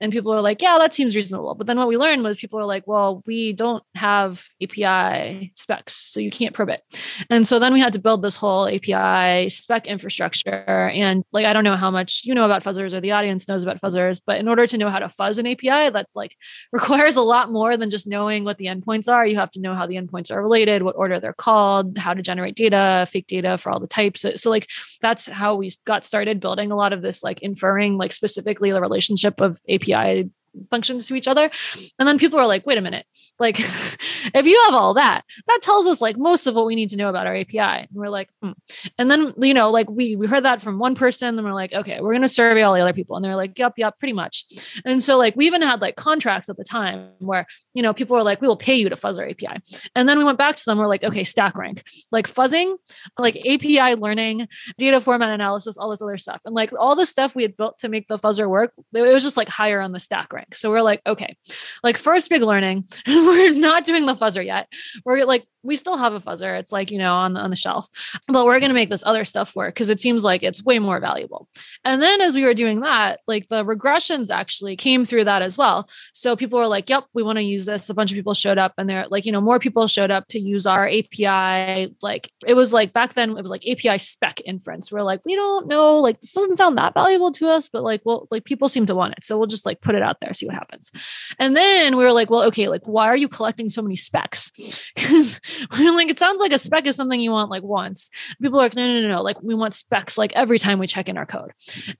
[0.00, 1.54] And people are like yeah that seems reasonable.
[1.54, 5.94] But then what we learned was people are like well we don't have api specs
[5.94, 6.82] so you can't probe it.
[7.30, 11.52] And so then we had to build this whole api spec infrastructure and like i
[11.52, 14.38] don't know how much you know about fuzzers or the audience knows about fuzzers but
[14.38, 16.36] in order to know how to fuzz an api that like
[16.72, 19.26] requires a lot more than just knowing what the endpoints are.
[19.26, 22.22] You have to know how the endpoints are related what order they're called how to
[22.22, 24.20] generate data fake data for all the types.
[24.20, 24.68] So, so like
[25.00, 28.80] that's how we got started building a lot of this, like inferring like specifically the
[28.80, 30.30] relationship of API
[30.70, 31.50] functions to each other.
[31.98, 33.06] And then people are like, wait a minute,
[33.38, 36.90] like if you have all that, that tells us like most of what we need
[36.90, 37.58] to know about our API.
[37.58, 38.52] And we're like, hmm.
[38.98, 41.72] and then you know, like we we heard that from one person, then we're like,
[41.72, 43.16] okay, we're gonna survey all the other people.
[43.16, 44.44] And they're like, yep, yep, pretty much.
[44.84, 48.16] And so like we even had like contracts at the time where you know people
[48.16, 49.60] were like, we will pay you to fuzz our API.
[49.94, 52.76] And then we went back to them, we're like, okay, stack rank, like fuzzing,
[53.18, 54.48] like API learning,
[54.78, 56.40] data format analysis, all this other stuff.
[56.44, 59.22] And like all the stuff we had built to make the fuzzer work, it was
[59.22, 60.45] just like higher on the stack rank.
[60.52, 61.36] So we're like, okay,
[61.82, 64.68] like first big learning, we're not doing the fuzzer yet.
[65.04, 66.58] We're like we still have a fuzzer.
[66.58, 67.88] It's like, you know, on the, on the shelf,
[68.28, 70.78] but we're going to make this other stuff work because it seems like it's way
[70.78, 71.48] more valuable.
[71.84, 75.58] And then as we were doing that, like the regressions actually came through that as
[75.58, 75.88] well.
[76.12, 77.90] So people were like, yep, we want to use this.
[77.90, 80.28] A bunch of people showed up and they're like, you know, more people showed up
[80.28, 81.94] to use our API.
[82.00, 84.92] Like it was like back then, it was like API spec inference.
[84.92, 88.02] We're like, we don't know, like this doesn't sound that valuable to us, but like,
[88.04, 89.24] well, like people seem to want it.
[89.24, 90.90] So we'll just like put it out there, see what happens.
[91.38, 94.50] And then we were like, well, okay, like why are you collecting so many specs?
[94.96, 95.40] Because
[95.78, 98.10] we're like, it sounds like a spec is something you want like once.
[98.40, 99.22] People are like, no, no, no, no.
[99.22, 101.52] Like we want specs like every time we check in our code.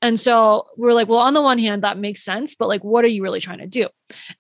[0.03, 3.05] And so we're like, well, on the one hand, that makes sense, but like, what
[3.05, 3.89] are you really trying to do?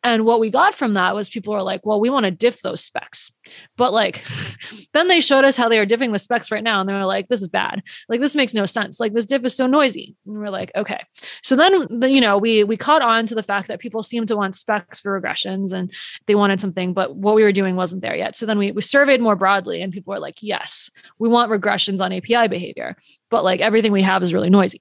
[0.02, 2.62] And what we got from that was people are like, well, we want to diff
[2.62, 3.32] those specs.
[3.76, 4.24] But like,
[4.92, 6.80] then they showed us how they are diffing the specs right now.
[6.80, 7.82] And they were like, this is bad.
[8.08, 9.00] Like, this makes no sense.
[9.00, 10.16] Like, this diff is so noisy.
[10.26, 11.02] And we're like, okay.
[11.42, 14.26] So then, the, you know, we, we caught on to the fact that people seem
[14.26, 15.92] to want specs for regressions and
[16.26, 18.36] they wanted something, but what we were doing wasn't there yet.
[18.36, 22.00] So then we, we surveyed more broadly and people were like, yes, we want regressions
[22.00, 22.96] on API behavior,
[23.30, 24.80] but like everything we have is really noisy.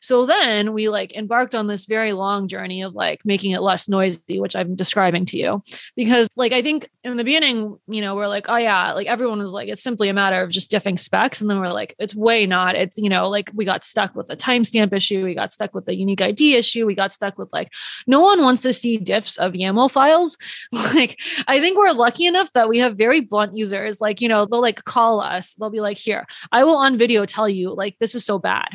[0.00, 3.88] So then we like embarked on this very long journey of like making it less
[3.88, 5.62] noisy, which I'm describing to you.
[5.96, 9.40] Because like I think in the beginning, you know, we're like, oh yeah, like everyone
[9.40, 11.40] was like, it's simply a matter of just diffing specs.
[11.40, 12.76] And then we're like, it's way not.
[12.76, 15.86] It's, you know, like we got stuck with the timestamp issue, we got stuck with
[15.86, 17.72] the unique ID issue, we got stuck with like
[18.06, 20.36] no one wants to see diffs of YAML files.
[20.72, 21.18] like
[21.48, 24.00] I think we're lucky enough that we have very blunt users.
[24.00, 27.24] Like, you know, they'll like call us, they'll be like, here, I will on video
[27.24, 28.68] tell you like this is so bad.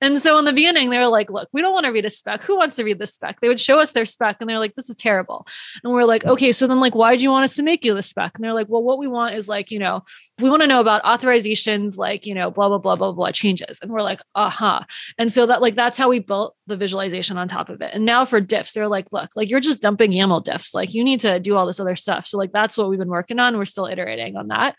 [0.00, 2.10] And so in the beginning, they were like, look, we don't want to read a
[2.10, 2.42] spec.
[2.44, 3.40] Who wants to read this spec?
[3.40, 5.46] They would show us their spec and they're like, this is terrible.
[5.82, 7.94] And we're like, okay, so then like, why do you want us to make you
[7.94, 8.32] the spec?
[8.34, 10.02] And they're like, well, what we want is like, you know,
[10.38, 13.78] we want to know about authorizations, like, you know, blah, blah, blah, blah, blah changes.
[13.80, 14.84] And we're like, uh-huh.
[15.16, 17.90] And so that like, that's how we built the visualization on top of it.
[17.92, 20.74] And now for diffs, they're like, look, like you're just dumping YAML diffs.
[20.74, 22.26] Like you need to do all this other stuff.
[22.26, 23.56] So like, that's what we've been working on.
[23.56, 24.76] We're still iterating on that.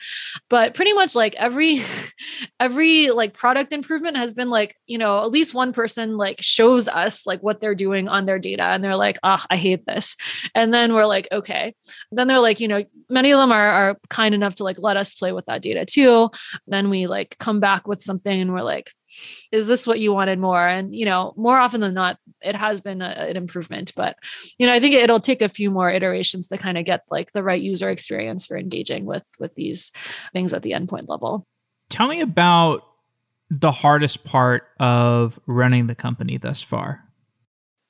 [0.50, 1.82] But pretty much like every,
[2.60, 6.88] every like product improvement has been like, you know, at least one person like shows
[6.88, 8.64] us like what they're doing on their data.
[8.64, 10.16] And they're like, oh, I hate this.
[10.56, 11.76] And then we're like, okay.
[12.12, 14.98] Then they're like, you know, many of them are, are kind enough to like let
[14.98, 16.30] us play with that data too.
[16.68, 18.92] Then we like come back with something and we're like,
[19.52, 20.68] is this what you wanted more?
[20.68, 24.16] And you know more often than not it has been a, an improvement but
[24.58, 27.32] you know i think it'll take a few more iterations to kind of get like
[27.32, 29.92] the right user experience for engaging with with these
[30.34, 31.46] things at the endpoint level.
[31.90, 32.84] Tell me about
[33.50, 37.04] the hardest part of running the company thus far.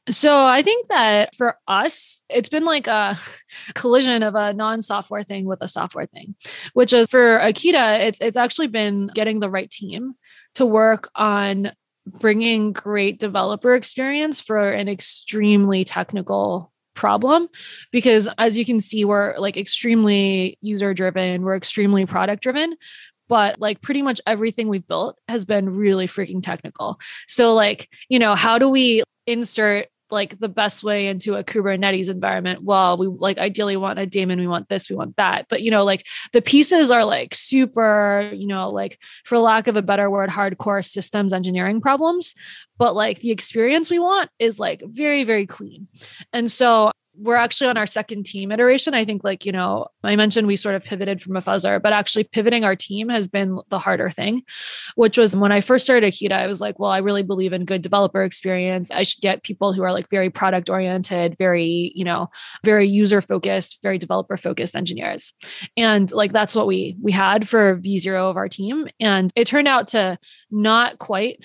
[0.09, 3.19] So I think that for us, it's been like a
[3.75, 6.35] collision of a non-software thing with a software thing,
[6.73, 10.15] which is for Akita, it's it's actually been getting the right team
[10.55, 11.71] to work on
[12.07, 17.47] bringing great developer experience for an extremely technical problem
[17.91, 22.75] because as you can see we're like extremely user driven we're extremely product driven
[23.29, 26.99] but like pretty much everything we've built has been really freaking technical.
[27.27, 32.09] So like you know how do we insert like the best way into a Kubernetes
[32.09, 32.63] environment.
[32.63, 35.47] Well, we like ideally want a daemon, we want this, we want that.
[35.49, 39.75] But you know, like the pieces are like super, you know, like for lack of
[39.75, 42.33] a better word, hardcore systems engineering problems.
[42.77, 45.87] But like the experience we want is like very, very clean.
[46.31, 46.91] And so
[47.21, 48.93] we're actually on our second team iteration.
[48.93, 51.93] I think, like, you know, I mentioned we sort of pivoted from a fuzzer, but
[51.93, 54.43] actually pivoting our team has been the harder thing,
[54.95, 57.65] which was when I first started Akita, I was like, well, I really believe in
[57.65, 58.89] good developer experience.
[58.91, 62.29] I should get people who are like very product oriented, very, you know,
[62.63, 65.33] very user focused, very developer focused engineers.
[65.75, 68.87] And like that's what we we had for V0 of our team.
[68.99, 70.17] And it turned out to
[70.51, 71.43] not quite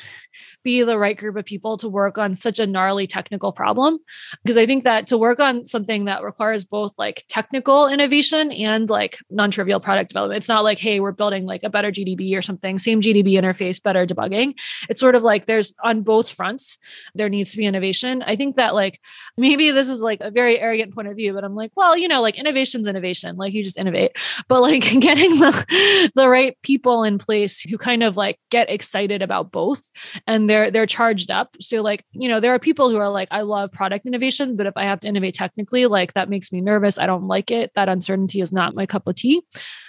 [0.64, 3.98] be the right group of people to work on such a gnarly technical problem.
[4.42, 8.88] Because I think that to work on something that requires both like technical innovation and
[8.90, 12.36] like non trivial product development, it's not like, hey, we're building like a better GDB
[12.36, 14.58] or something, same GDB interface, better debugging.
[14.88, 16.78] It's sort of like there's on both fronts,
[17.14, 18.22] there needs to be innovation.
[18.26, 19.00] I think that like
[19.36, 22.08] maybe this is like a very arrogant point of view, but I'm like, well, you
[22.08, 24.16] know, like innovation's innovation, like you just innovate.
[24.48, 29.20] But like getting the, the right people in place who kind of like get excited
[29.20, 29.92] about both
[30.26, 31.56] and they're they're charged up.
[31.60, 34.66] So like, you know, there are people who are like, I love product innovation, but
[34.66, 36.96] if I have to innovate technically, like that makes me nervous.
[36.96, 37.72] I don't like it.
[37.74, 39.42] That uncertainty is not my cup of tea.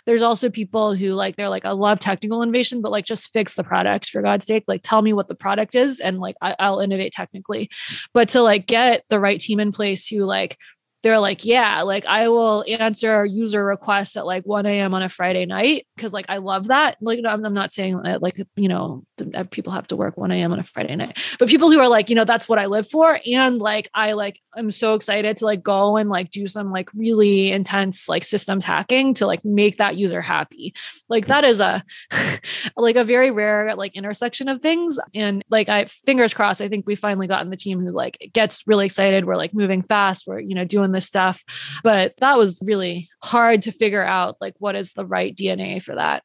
[0.08, 3.54] There's also people who like they're like, I love technical innovation, but like just fix
[3.54, 4.64] the product for God's sake.
[4.68, 7.70] Like tell me what the product is and like I, I'll innovate technically.
[8.12, 10.58] But to like get the right team in place who like
[11.06, 14.96] they're like, yeah, like I will answer user requests at like 1 a.m.
[14.96, 16.98] on a Friday night because like I love that.
[17.00, 19.04] Like, I'm, I'm not saying that like, you know,
[19.52, 20.54] people have to work 1 a.m.
[20.54, 22.90] on a Friday night, but people who are like, you know, that's what I live
[22.90, 23.20] for.
[23.26, 26.90] And like, I like, I'm so excited to like go and like do some like
[26.94, 30.74] really intense like systems hacking to like make that user happy.
[31.10, 31.84] Like, that is a
[32.78, 35.00] like a very rare like intersection of things.
[35.14, 38.64] And like, I fingers crossed, I think we finally gotten the team who like gets
[38.68, 39.26] really excited.
[39.26, 40.26] We're like moving fast.
[40.28, 41.44] We're, you know, doing this stuff.
[41.84, 45.96] But that was really hard to figure out like what is the right DNA for
[45.96, 46.24] that.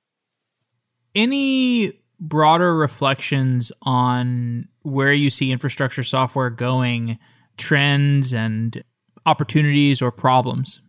[1.15, 7.19] Any broader reflections on where you see infrastructure software going,
[7.57, 8.83] trends and
[9.27, 10.81] opportunities or problems?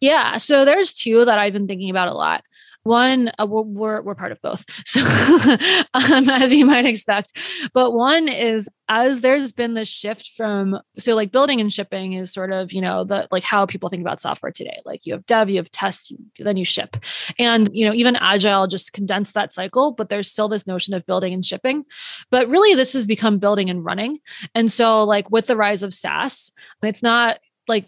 [0.00, 2.42] Yeah, so there's two that I've been thinking about a lot.
[2.84, 4.64] One, uh, we're, we're part of both.
[4.84, 5.00] So,
[5.94, 7.32] um, as you might expect.
[7.72, 12.32] But one is as there's been this shift from, so like building and shipping is
[12.32, 14.80] sort of, you know, the like how people think about software today.
[14.84, 16.96] Like you have dev, you have test, then you ship.
[17.38, 21.06] And, you know, even agile just condensed that cycle, but there's still this notion of
[21.06, 21.84] building and shipping.
[22.30, 24.18] But really, this has become building and running.
[24.54, 26.52] And so, like with the rise of SaaS,
[26.82, 27.86] it's not like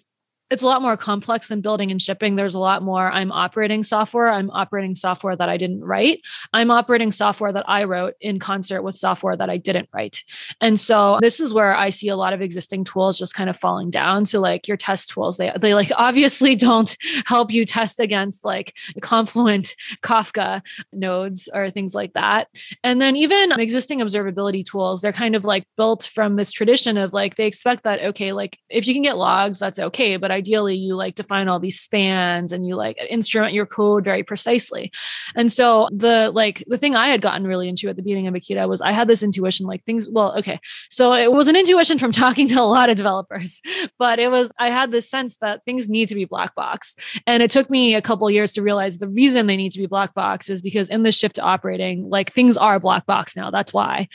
[0.54, 2.36] it's a lot more complex than building and shipping.
[2.36, 3.10] There's a lot more.
[3.10, 4.28] I'm operating software.
[4.28, 6.20] I'm operating software that I didn't write.
[6.52, 10.22] I'm operating software that I wrote in concert with software that I didn't write.
[10.60, 13.56] And so this is where I see a lot of existing tools just kind of
[13.56, 14.26] falling down.
[14.26, 16.96] So like your test tools, they they like obviously don't
[17.26, 19.74] help you test against like Confluent,
[20.04, 22.46] Kafka nodes or things like that.
[22.84, 27.12] And then even existing observability tools, they're kind of like built from this tradition of
[27.12, 30.76] like they expect that okay, like if you can get logs, that's okay, but ideally
[30.76, 34.92] you like define all these spans and you like instrument your code very precisely.
[35.34, 38.34] And so the like the thing I had gotten really into at the beginning of
[38.34, 40.60] Akita was I had this intuition like things well okay.
[40.90, 43.62] So it was an intuition from talking to a lot of developers
[43.98, 46.94] but it was I had this sense that things need to be black box
[47.26, 49.86] and it took me a couple years to realize the reason they need to be
[49.86, 53.50] black box is because in the shift to operating like things are black box now.
[53.50, 54.08] That's why.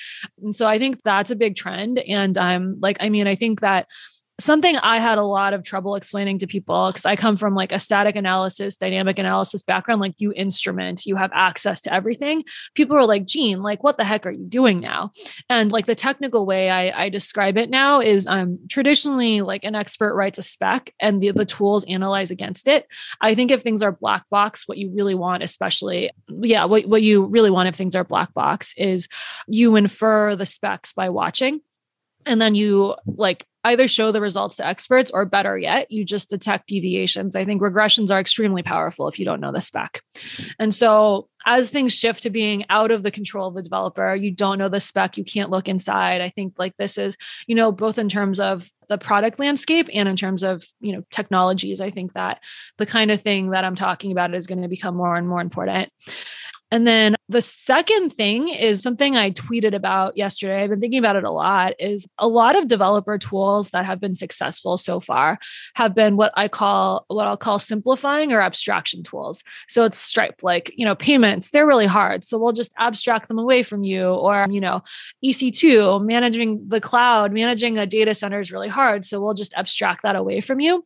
[0.44, 3.62] And so I think that's a big trend and I'm like I mean I think
[3.62, 3.88] that
[4.40, 7.72] something I had a lot of trouble explaining to people because I come from like
[7.72, 10.02] a static analysis, dynamic analysis background.
[10.02, 12.44] Like you instrument, you have access to everything.
[12.74, 15.12] People are like, Jean, like what the heck are you doing now?
[15.50, 19.76] And like the technical way I, I describe it now is um traditionally like an
[19.76, 22.88] expert writes a spec and the, the tools analyze against it.
[23.22, 27.02] I think if things are black box, what you really want, especially, yeah, what, what
[27.02, 29.08] you really want if things are black box is
[29.48, 31.62] you infer the specs by watching
[32.26, 36.30] and then you like either show the results to experts or better yet, you just
[36.30, 37.36] detect deviations.
[37.36, 40.02] I think regressions are extremely powerful if you don't know the spec.
[40.58, 44.32] And so as things shift to being out of the control of the developer, you
[44.32, 46.22] don't know the spec, you can't look inside.
[46.22, 47.18] I think like this is,
[47.48, 51.04] you know, both in terms of the product landscape and in terms of, you know,
[51.12, 52.40] technologies, I think that
[52.78, 55.42] the kind of thing that I'm talking about is going to become more and more
[55.42, 55.92] important.
[56.72, 60.64] And then the second thing is something I tweeted about yesterday.
[60.64, 64.00] I've been thinking about it a lot is a lot of developer tools that have
[64.00, 65.38] been successful so far
[65.76, 69.44] have been what I call what I'll call simplifying or abstraction tools.
[69.68, 72.24] So it's Stripe like, you know, payments, they're really hard.
[72.24, 74.82] So we'll just abstract them away from you or, you know,
[75.24, 79.06] EC2, managing the cloud, managing a data center is really hard.
[79.06, 80.84] So we'll just abstract that away from you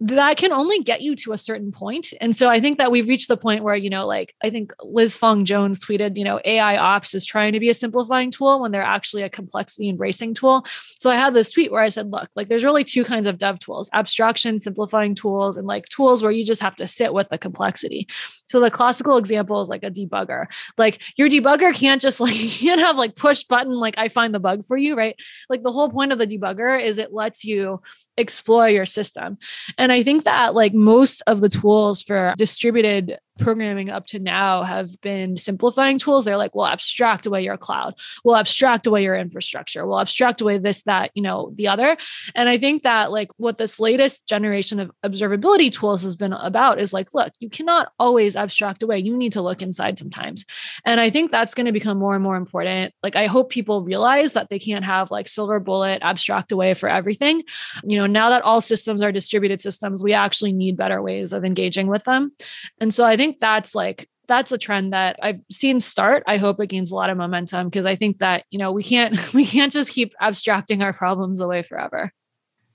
[0.00, 2.12] that can only get you to a certain point.
[2.20, 4.72] And so I think that we've reached the point where, you know, like I think
[4.82, 8.30] Liz Fong Jones Jones tweeted, you know, AI ops is trying to be a simplifying
[8.30, 10.64] tool when they're actually a complexity embracing tool.
[10.98, 13.38] So I had this tweet where I said, look, like there's really two kinds of
[13.38, 17.28] dev tools abstraction, simplifying tools, and like tools where you just have to sit with
[17.28, 18.08] the complexity.
[18.48, 20.46] So the classical example is like a debugger.
[20.78, 24.40] Like your debugger can't just like you have like push button like I find the
[24.40, 25.16] bug for you, right?
[25.50, 27.82] Like the whole point of the debugger is it lets you
[28.16, 29.38] explore your system.
[29.76, 34.62] And I think that like most of the tools for distributed programming up to now
[34.62, 36.24] have been simplifying tools.
[36.24, 40.58] They're like, we'll abstract away your cloud, we'll abstract away your infrastructure, we'll abstract away
[40.58, 41.96] this, that, you know, the other.
[42.34, 46.80] And I think that like what this latest generation of observability tools has been about
[46.80, 48.98] is like, look, you cannot always abstract away.
[48.98, 50.44] You need to look inside sometimes.
[50.84, 52.94] And I think that's going to become more and more important.
[53.02, 56.88] Like, I hope people realize that they can't have like silver bullet abstract away for
[56.88, 57.42] everything.
[57.84, 61.44] You know, now that all systems are distributed systems, we actually need better ways of
[61.44, 62.32] engaging with them.
[62.80, 66.22] And so I think think that's like that's a trend that I've seen start.
[66.26, 68.82] I hope it gains a lot of momentum because I think that, you know, we
[68.82, 72.10] can't we can't just keep abstracting our problems away forever.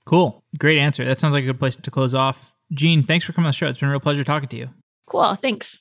[0.06, 0.44] Cool.
[0.58, 1.04] Great answer.
[1.04, 2.54] That sounds like a good place to close off.
[2.72, 3.66] Jean, thanks for coming on the show.
[3.66, 4.70] It's been a real pleasure talking to you.
[5.06, 5.34] Cool.
[5.34, 5.80] Thanks.